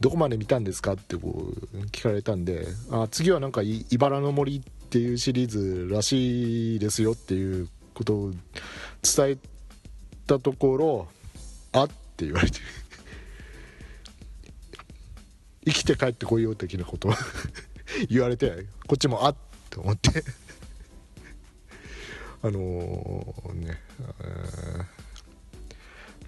[0.00, 8.30] どこまで見たんですかってこう聞かれたんであ次はなんか茨の森っていうシリーズらしいですよっていうことを
[9.02, 9.38] 伝え
[10.26, 11.08] たところ
[11.72, 12.60] あって言われて。
[15.66, 17.10] 生きて帰ってこいよ的なこと
[18.08, 19.36] 言われてこっちもあっ
[19.68, 20.24] と思って。
[22.42, 23.78] あのー、ね、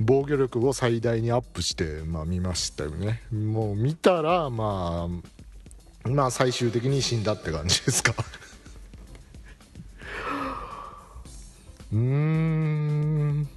[0.01, 3.23] 防御力を最大にアップして、まあ、見ましたよね。
[3.31, 8.15] もう見たらまあまあ最終的に死んだって感じですか。
[11.93, 13.49] うーん。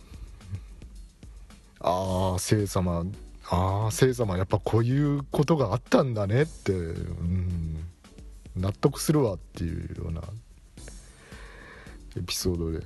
[1.80, 3.06] ああ聖様。
[3.50, 7.86] ああ聖様やっぱこういうことがあったんだねってうん。
[8.56, 10.22] 納得するわっていうような
[12.18, 12.86] エピソードで。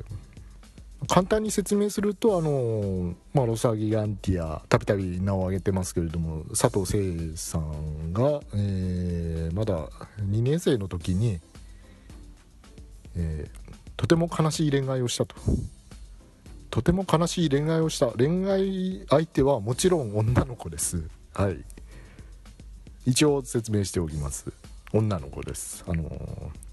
[1.07, 9.89] 簡単に説明するとあの、まあ、ロサギガンティアたびたび名を挙げてますけれども佐藤誠さんが、えー、まだ
[10.21, 11.39] 2年生の時に、
[13.15, 15.35] えー、とても悲しい恋愛をしたと。
[16.69, 18.07] とても悲しい恋愛をした。
[18.07, 21.03] 恋愛相手はもちろん女の子です。
[21.33, 21.63] はい。
[23.05, 24.51] 一応説明しておきます。
[24.93, 25.83] 女の子です。
[25.87, 26.66] あのー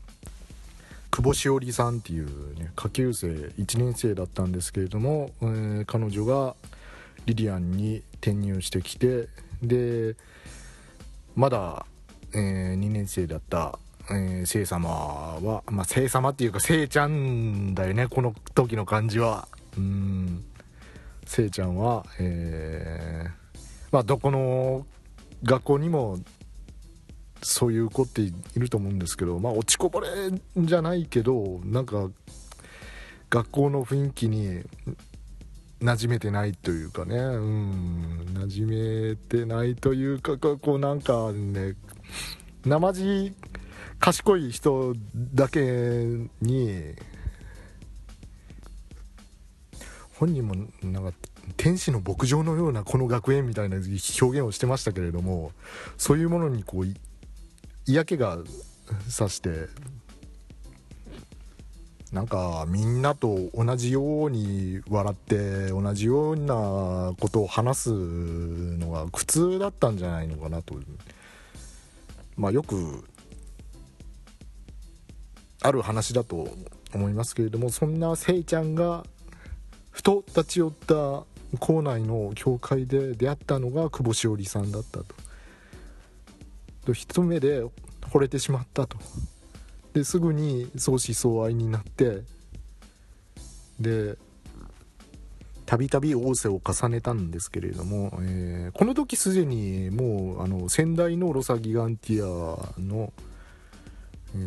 [1.14, 6.56] 久保しおりさんっていう、ね、下級生1年生だったんですけれども、えー、彼女が
[7.26, 9.28] リリアンに転入してきて
[9.62, 10.16] で
[11.36, 11.86] まだ、
[12.32, 13.78] えー、2年生だった、
[14.10, 19.46] えー、聖様は、まあ、聖様っていうか聖ちゃんだよねこの時の感じは。
[19.78, 20.44] うん。
[21.26, 23.58] 聖ちゃんは、えー、
[23.92, 24.84] まあ、どこの
[25.44, 26.18] 学校にも
[27.44, 30.08] そういう子っていると思うんですけどまあ落ちこぼれ
[30.56, 32.08] じゃないけどなんか
[33.30, 34.62] 学校の雰囲気に
[35.80, 37.16] 馴染めてないというかね。
[37.16, 38.24] うん。
[38.34, 41.74] 馴染めてないというかこうなんかね
[42.64, 43.34] 生地
[43.98, 44.94] 賢い人
[45.34, 45.60] だけ
[46.40, 46.94] に
[50.14, 51.12] 本人もなんか
[51.56, 55.52] 天使の牧場のようなこの学園みたいな表現をしてましたけれども
[55.98, 56.86] そういうものにこう
[57.86, 58.38] 嫌気が
[59.08, 59.68] さして
[62.12, 70.76] なんかみんなと同じように笑って同じようなことを話すのが苦痛だったんじゃないのかなと
[72.36, 73.04] まあよく
[75.60, 76.48] ある話だと
[76.94, 79.04] 思いますけれどもそんなせいちゃんが
[79.90, 81.24] ふと立ち寄った
[81.58, 85.14] 校内の教会で出会ったのが久保しおりさんだったと。
[86.84, 87.64] と一目で
[88.02, 88.98] 惚れてしまったと。
[89.94, 92.22] ですぐに相思相愛になって
[93.78, 94.18] で
[95.66, 103.12] たびたび仰せを重ねたんですけれども、えー、この時すでにもうあの先代のロサギガンティアの、
[104.34, 104.38] え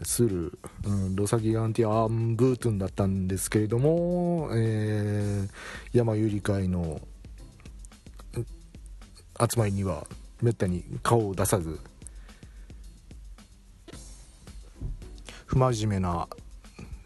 [0.00, 7.00] ー、する、うん、ロサギガンティア・アンブートゥンだったんですけれども、えー、山ゆり会の
[9.38, 10.06] 集まりには
[10.42, 11.80] めったに顔を出さず
[15.46, 16.28] 不真面目な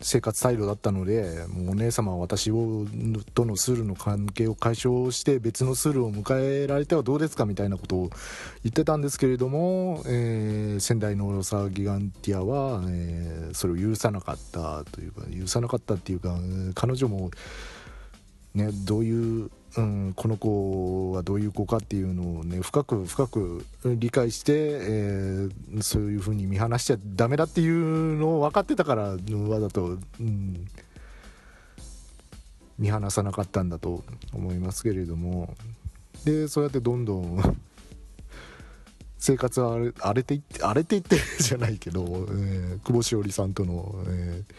[0.01, 2.87] 生活態度だったのでもうお姉様は私を
[3.35, 8.11] とのスールの関係を解消して別のスールを迎えられてはどうですかみたいなことを
[8.63, 16.37] 言ってたんですけれども、えー、仙台のロサギガンティアは、えー、それを許さなかったというか許さなかったっていうか
[16.75, 17.31] 彼女も
[18.57, 30.67] ねどういううん、この子はどういう子かっていうのをね深く深く理解して、えー、そういうふうに見放しちゃダメだっていうのを分かってたからわざと、うん、
[32.79, 34.03] 見放さなかったんだと
[34.33, 35.55] 思いますけれども。
[36.25, 37.59] でそうやってどんどん
[39.19, 44.55] 生活は荒れていって荒れていってじゃないけど、えー、久保しおりさんとの、えー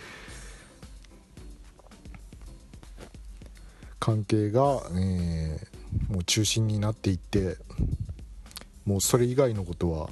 [4.07, 7.57] 関係が、えー、もう中心になっていって
[8.85, 10.09] もうそれ以外のことは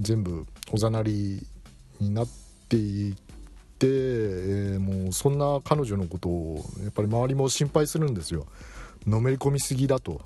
[0.00, 1.46] 全部おざなり
[2.00, 2.28] になっ
[2.68, 3.14] ていっ
[3.78, 8.48] て、えー、もうそんな彼女のことをやっぱり周りも心配するんですよ。
[9.06, 10.20] のめり込みすぎだと。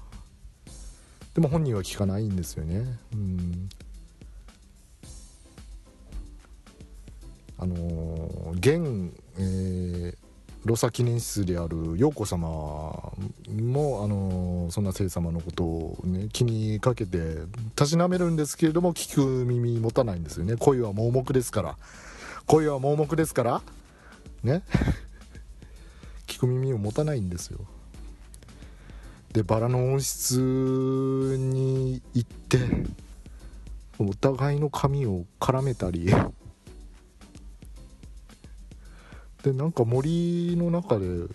[1.35, 2.87] でも本人は聞かないんですよね。
[3.12, 3.69] うん。
[7.59, 10.24] あの、現、えー、
[10.65, 13.12] ロサ記念室である陽子様も、
[14.03, 17.37] あのそんな聖様のことを、ね、気にかけて
[17.77, 20.57] たしなめるんですけれども聞く耳持たないんですよね。
[20.57, 21.77] 恋は盲目ですから。
[22.47, 23.62] 恋は盲目ですから。
[24.43, 24.62] ね。
[26.27, 27.61] 聞く耳を持たないんですよ。
[29.35, 32.59] でバラの温室に行って
[33.99, 36.09] お互いの髪を絡めたり
[39.45, 41.28] でなんか森の中で2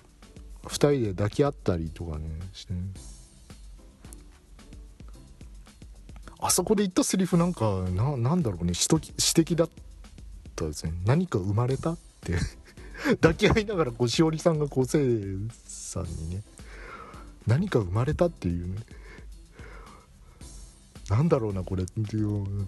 [0.64, 2.74] 人で抱き合ったりとかねして。
[6.41, 9.70] あそこで言ったセリフなんかななんだろうね指摘だっ
[10.55, 10.93] たですね。
[11.05, 12.34] 何か生まれたって。
[13.22, 16.43] 抱き合いながらこうしおりさんがこうせいさんにね。
[17.45, 18.76] 何か生まれたっていうね。
[21.10, 22.68] なんだろうなこれっていう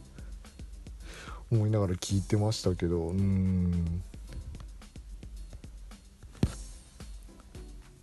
[1.52, 3.08] 思いながら聞いてましたけど。
[3.08, 4.04] うん。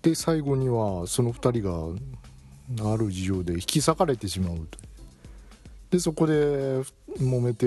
[0.03, 4.79] で最後にはその2人がある事情で引き裂かれてしまうと
[5.91, 6.35] でそこで
[7.19, 7.67] 揉めて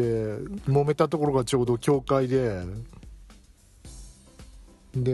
[0.70, 2.62] 揉めたところがちょうど教会で
[4.96, 5.12] で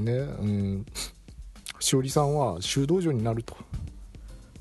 [0.00, 0.86] ね、うん、
[1.78, 3.54] しおりさんは修道女になると。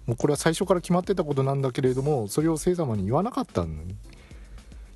[0.06, 3.96] もうこれは最初から決まってたことなんだけれどもそれを聖様に言わなかったのに。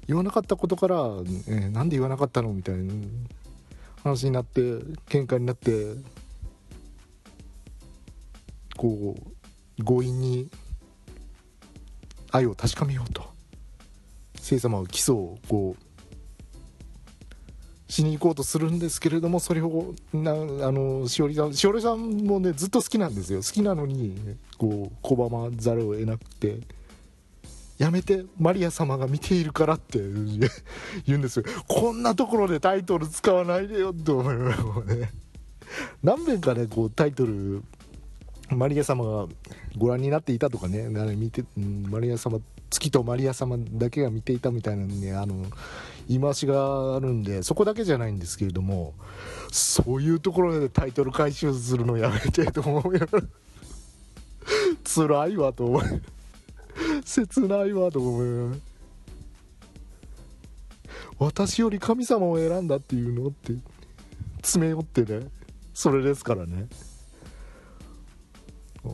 [0.08, 2.94] 言わなかったことから、えー、なんで言わなかったのみたいな
[4.04, 4.60] 話になって
[5.08, 5.96] 喧嘩になって
[8.78, 10.50] こう強引に
[12.32, 13.24] 愛を確かめようと。
[14.40, 15.84] 聖様は基礎をこう
[17.92, 20.36] しに行こうとするんですけれどもそれをなあ
[20.72, 23.40] のしおりさんしおりさんもねずっと好きなんですよ。
[23.40, 24.18] 好きなのに
[24.58, 26.60] こう拒まざるを得なくて
[27.78, 31.46] やめてマリア様が見ているからって言うんですよ。
[31.68, 35.12] こんなところでタイトル使わないでよって思いますね。
[36.02, 37.64] 何遍かねこうタイトル
[38.58, 39.28] マリア様が
[39.78, 42.40] ご覧になっていたとかね見てマリア様
[42.70, 45.46] 月とマリア様だけが見ていたみたいなねあの
[46.08, 48.94] 言い回しがあるんでそこだけじゃないんですけれども
[49.52, 53.08] そういうところでタイトル回収するのやめてと思うよ。
[54.84, 55.82] 辛いわと思う。
[57.06, 58.62] 切ないわと思う
[61.20, 63.54] 私より神様を選んだっていうのって
[64.42, 65.28] 詰め寄ってね。
[65.74, 66.68] それですからね。
[68.86, 68.90] あ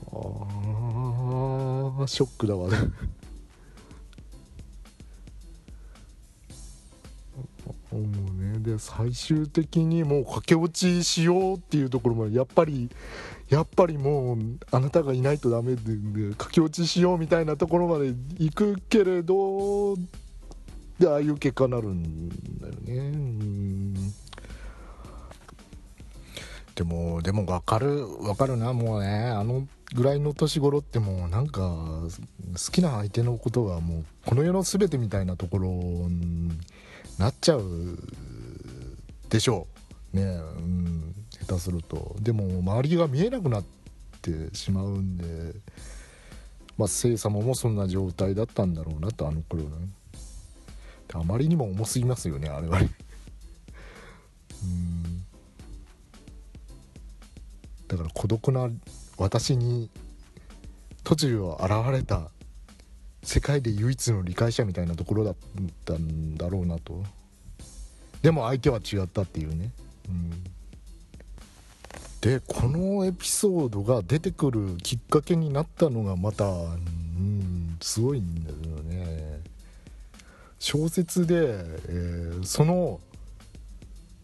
[2.04, 2.70] あショックだわ。
[2.70, 2.78] ね
[7.92, 8.04] もう
[8.44, 12.90] ねで最終的にもう駆け落ちしようっていうところまでやっぱり
[13.50, 14.38] やっぱりもう
[14.72, 15.82] あなたがいないとダメで
[16.38, 19.96] 駆け落ちしようみたいなところまで行くけれど
[21.00, 22.30] でああいう結果になるん
[22.60, 23.79] だよねうん
[26.80, 29.26] でもでも分かる分かるなもうね。
[29.26, 36.58] あのぐらいの年頃ってもうなんか好きな相手のことがもうこの世の全てみたいなところに
[37.18, 38.00] なっちゃう
[39.28, 39.68] でしょ
[40.14, 40.18] う。
[40.18, 40.24] ね。
[40.24, 40.28] う
[40.62, 41.14] ん。
[41.46, 42.16] 下手すると。
[42.22, 43.66] でも周りが見えなくなっ
[44.22, 45.60] てしまうんで。
[46.78, 49.70] まあ聖様もそんな状態だったんだろうなとあの頃ね。
[51.14, 52.90] あまりにも重すぎますよねあれはね。
[54.64, 55.26] うん。
[57.90, 58.70] だから孤独な
[59.18, 59.90] 私に
[61.04, 62.30] 突如現れた
[63.24, 65.36] 世界で唯一の理解者みたいなところだっ
[65.84, 67.04] たんだろうなと。
[68.22, 69.72] でも相手は違ったっていうね、
[70.08, 70.44] うん、
[72.22, 79.40] でこのエピソードが出てくるきっかけになったのがまた、うん、すごいんだよね。
[80.60, 83.00] 小説で、えー、その、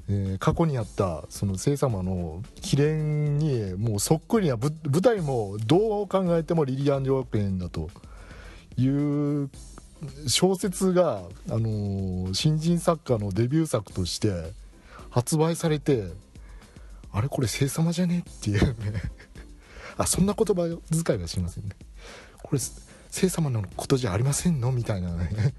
[0.07, 7.89] えー、過去にあったその聖様の秘伝にもうそっくりな舞台もどう考えてもリリアン・ジョークエンだと。
[8.77, 9.49] いう
[10.27, 14.51] 小説が、あのー、新人作家のデビュー作として
[15.09, 16.09] 発売されて
[17.13, 19.01] あれこれ聖様じゃねっていうね。
[19.97, 21.69] あそんな言葉遣いはしませんね。
[22.43, 22.59] これ
[23.09, 24.73] 聖様のことじゃありませんの？
[24.73, 25.53] みたいなね。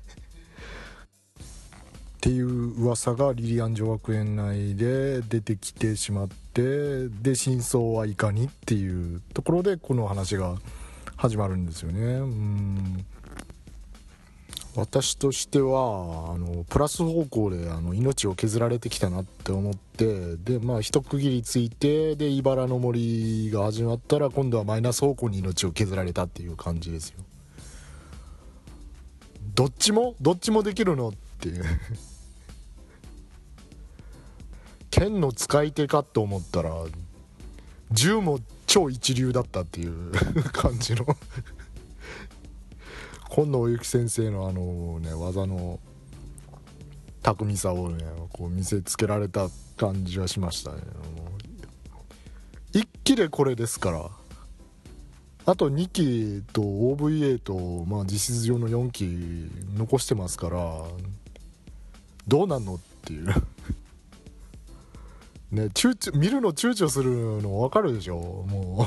[2.26, 10.56] っていう噂がリリアン女学園内で出てきてしまってで真相はいかにっていうところでこの話が
[11.14, 12.00] 始まるんですよね。
[12.00, 13.06] うん。
[14.74, 27.20] 私としてはあのプラス方向であの命を削られてきたなって思ってでまあ一区切りついてで茨の森が始まったら今度はマイナス方向に命を削られたっていう感じですよ。
[29.54, 31.64] どっちもどっちもできるのっていう。
[34.98, 36.72] 剣の使い手かと思ったら
[37.90, 40.10] 銃も超一流だったっていう
[40.52, 41.04] 感じの。
[43.28, 45.78] 今野ゆき先生のあのね技の
[47.22, 50.78] 巧みさをねこう見せつけられた感じはしましたね。
[52.72, 54.10] 1期でこれですから。
[55.44, 60.82] あと2期と OVA と、まあ、実質上の4期残してますから
[62.26, 63.28] どうなんのっていう。
[65.50, 65.68] ね
[66.14, 68.16] 見るの躊躇するの分かるでしょ？
[68.48, 68.86] も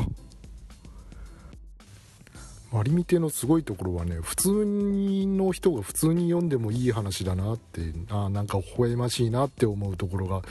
[2.72, 10.44] うマリミテのすごいところはね普通の人が普通に読んでもいい話だなってあなんか微笑ましいなって思うところが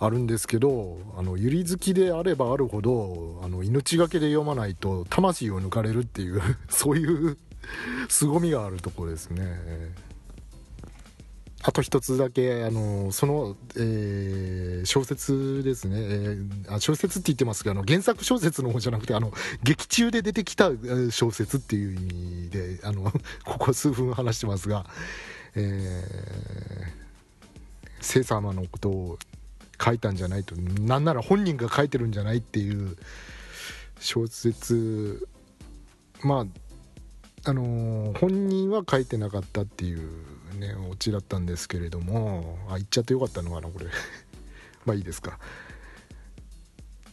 [0.00, 7.38] あるんですけどあのゆり好きであればあるほどあの命がけで読まないと魂を抜かれるっていうそういう
[8.08, 9.44] 凄みがあるところですね。
[11.64, 19.32] あと一つだけ、あの、その、えー、小説ですね、えー、あ小説って言ってますが、あの、原作小説の方じゃなくて、あの、
[19.62, 20.70] 劇中で出てきた
[21.10, 22.02] 小説っていう意
[22.46, 23.12] 味で、あの、
[23.46, 24.86] ここ数分話してますが、
[25.54, 26.92] えー、
[28.00, 29.18] 聖様のことを
[29.80, 32.96] 書いたんじゃないと、なんなら本人が書いてるんじゃないっていう
[34.00, 35.28] 小説、
[36.24, 36.40] ま
[37.44, 40.00] あ、あの、本人は書いてなかったっていう
[40.52, 43.86] ねオチだったんですけれどもあ言っちゃってよかったのかなこれ。
[44.84, 45.38] まあいいですか。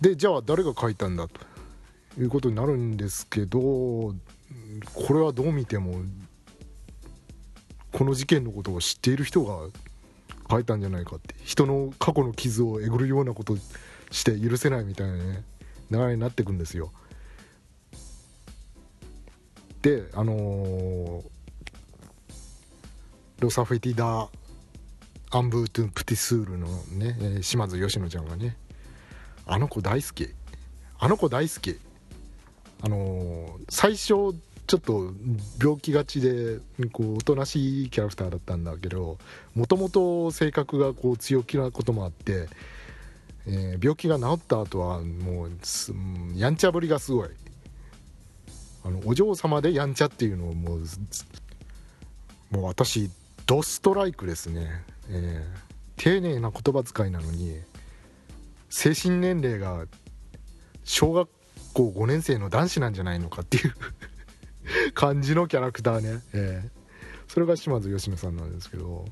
[0.01, 1.49] でじゃあ誰が書いたんだと。
[2.19, 4.13] いうことになるんですけどこ
[5.11, 6.01] れはどう見ても
[7.93, 9.69] この事件のことを知っている人が
[10.49, 11.35] 書いたんじゃないかって。
[11.43, 13.55] 人の過去の傷をえぐるようなこと
[14.11, 15.43] して許せないみたいなね
[15.91, 16.91] 流れになっていくんですよ。
[19.81, 21.23] であのー、
[23.39, 24.27] ロサフェティダ・
[25.31, 26.67] アンブートゥン・プティスールの
[26.97, 28.57] ね、島津佳乃ちゃんがね
[29.45, 30.29] あの子大好き。
[30.99, 31.79] あの子大好き。
[32.81, 35.13] あのー、最初ちょっと
[35.59, 36.59] 病気がちで
[36.91, 39.17] こうおとなしいキャラクターだったんだけど
[39.55, 42.47] もともと性格がこう強気なこともあって、
[43.47, 45.49] えー、病気が治った後はもう
[46.35, 47.29] やんちゃぶりがすごい。
[48.85, 50.79] あのお嬢様でやんちゃっていうのをもう
[52.51, 53.09] もう私
[53.49, 54.69] ドストライクですね、
[55.09, 57.59] えー、丁寧な言葉遣いなのに
[58.69, 59.87] 精神年齢が
[60.83, 61.27] 小学
[61.73, 63.73] 校5年生の男子なんじゃないのかっていう
[64.93, 69.05] 感じのキャラクターね、えー、それが島津義乃さんなんですけど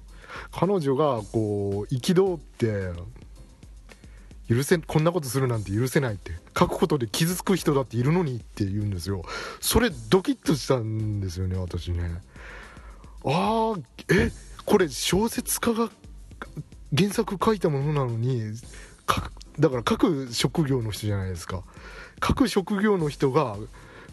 [0.51, 2.91] 彼女がこう憤って
[4.47, 9.23] 許せこんなことするなんて許せないって書くことで傷つく人だっているのにって言うんですよ。
[9.59, 12.21] それドキッとしたんですよね私ね。
[13.25, 13.79] ああ
[14.13, 14.31] え
[14.65, 15.89] これ小説家が
[16.95, 18.53] 原作書いたものなのに
[19.59, 21.63] だから書く職業の人じゃないですか。
[22.25, 23.57] 書く職業の人が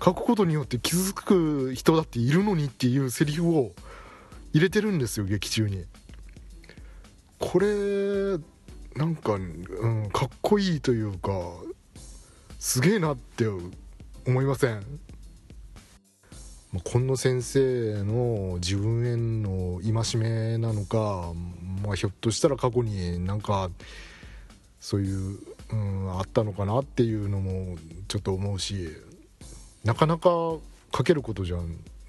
[0.05, 3.73] 書くことによって傷つく人だっているのにっていうセリフを
[4.53, 5.85] 入れてるんですよ劇中に。
[7.39, 8.39] これ
[8.97, 11.31] なんか、うん、かっこいいというか
[12.59, 13.47] すげえなって
[14.27, 14.83] 思いません？
[16.83, 21.33] 今野先生の自分への戒めなのか、
[21.83, 23.71] まあ、ひょっとしたら過去になんか
[24.81, 25.39] そういう、
[25.71, 27.77] うん、あったのかなっていうのも
[28.09, 28.89] ちょっと思うし
[29.85, 30.31] なかなか
[30.97, 31.59] 書けることじゃ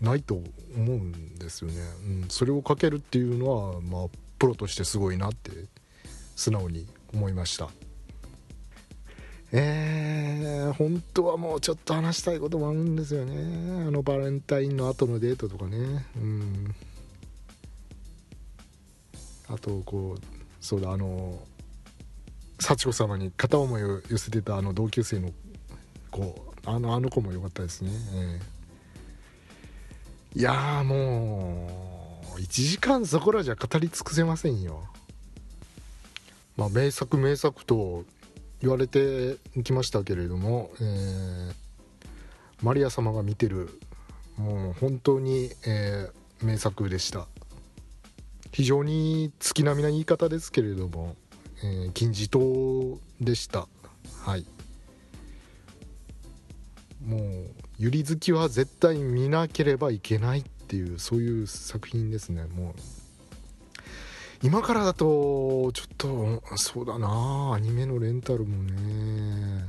[0.02, 0.44] ないと思
[0.76, 1.78] うんですよね、
[2.24, 4.06] うん、それを書けるっていうのは、まあ、
[4.40, 5.52] プロとしてすごいなって
[6.36, 7.70] 素直に思いました。
[9.58, 13.86] えー、本当はもうちょっと話したいこともあるんですよね。
[13.88, 16.06] あのバレンタインの後のデートとかね。
[16.18, 16.76] うん。
[19.48, 20.24] あとこう
[20.60, 21.40] そうだあの
[22.60, 25.32] 幸子様に片思いを寄せてたあの同級生の
[26.12, 27.92] 子あのあの子も良かったですね、
[30.34, 34.84] えー、いやもう1時間そこらじゃ語り尽くせませんよ。
[36.58, 38.04] まあ名作名作と
[38.62, 41.54] 言われてきましたけれども、えー、
[42.62, 43.80] マリア様が見てる
[44.38, 47.28] もう本当に、えー、名作でした。
[48.52, 51.16] 非常に月並みな言い方ですけれども、
[51.64, 53.68] えー、金字塔でした。
[54.24, 54.46] はい。
[57.06, 57.22] もう
[57.78, 62.46] ゆり好きは絶対見なければいけないっていうそういう作品ですね。
[62.46, 62.82] もう
[64.44, 69.66] 今からだとちょっとそうだなアニメのレンタルもね。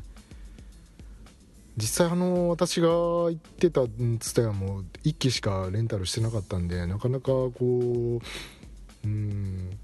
[1.79, 3.83] 実際あの私が行ってた
[4.21, 9.79] ツタヤも1機しかレンタルしてなかったんでなかなかこううん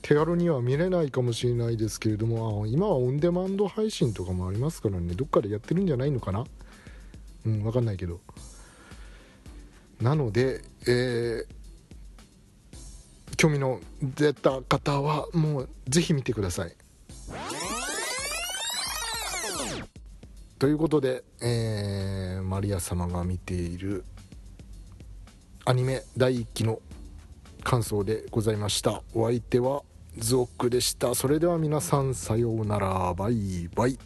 [0.00, 6.44] 手軽には見れないかもしれないですけれども今はオンデマンド配信とかもありますからねどっかでやってるんじゃないのかな？
[7.44, 8.20] うん分かんないけど。
[10.00, 11.55] なのでえー
[13.36, 16.76] 興味の出た方はもうぜひ見てください。
[20.58, 24.04] ということで、えー、マリア様が見ている
[25.66, 26.80] アニメ第1期の
[27.62, 29.02] 感想でございました。
[29.12, 29.82] お相手は
[30.16, 31.14] ズオックでした。
[31.14, 33.12] それでは皆さんさようなら。
[33.14, 33.98] バイバイ。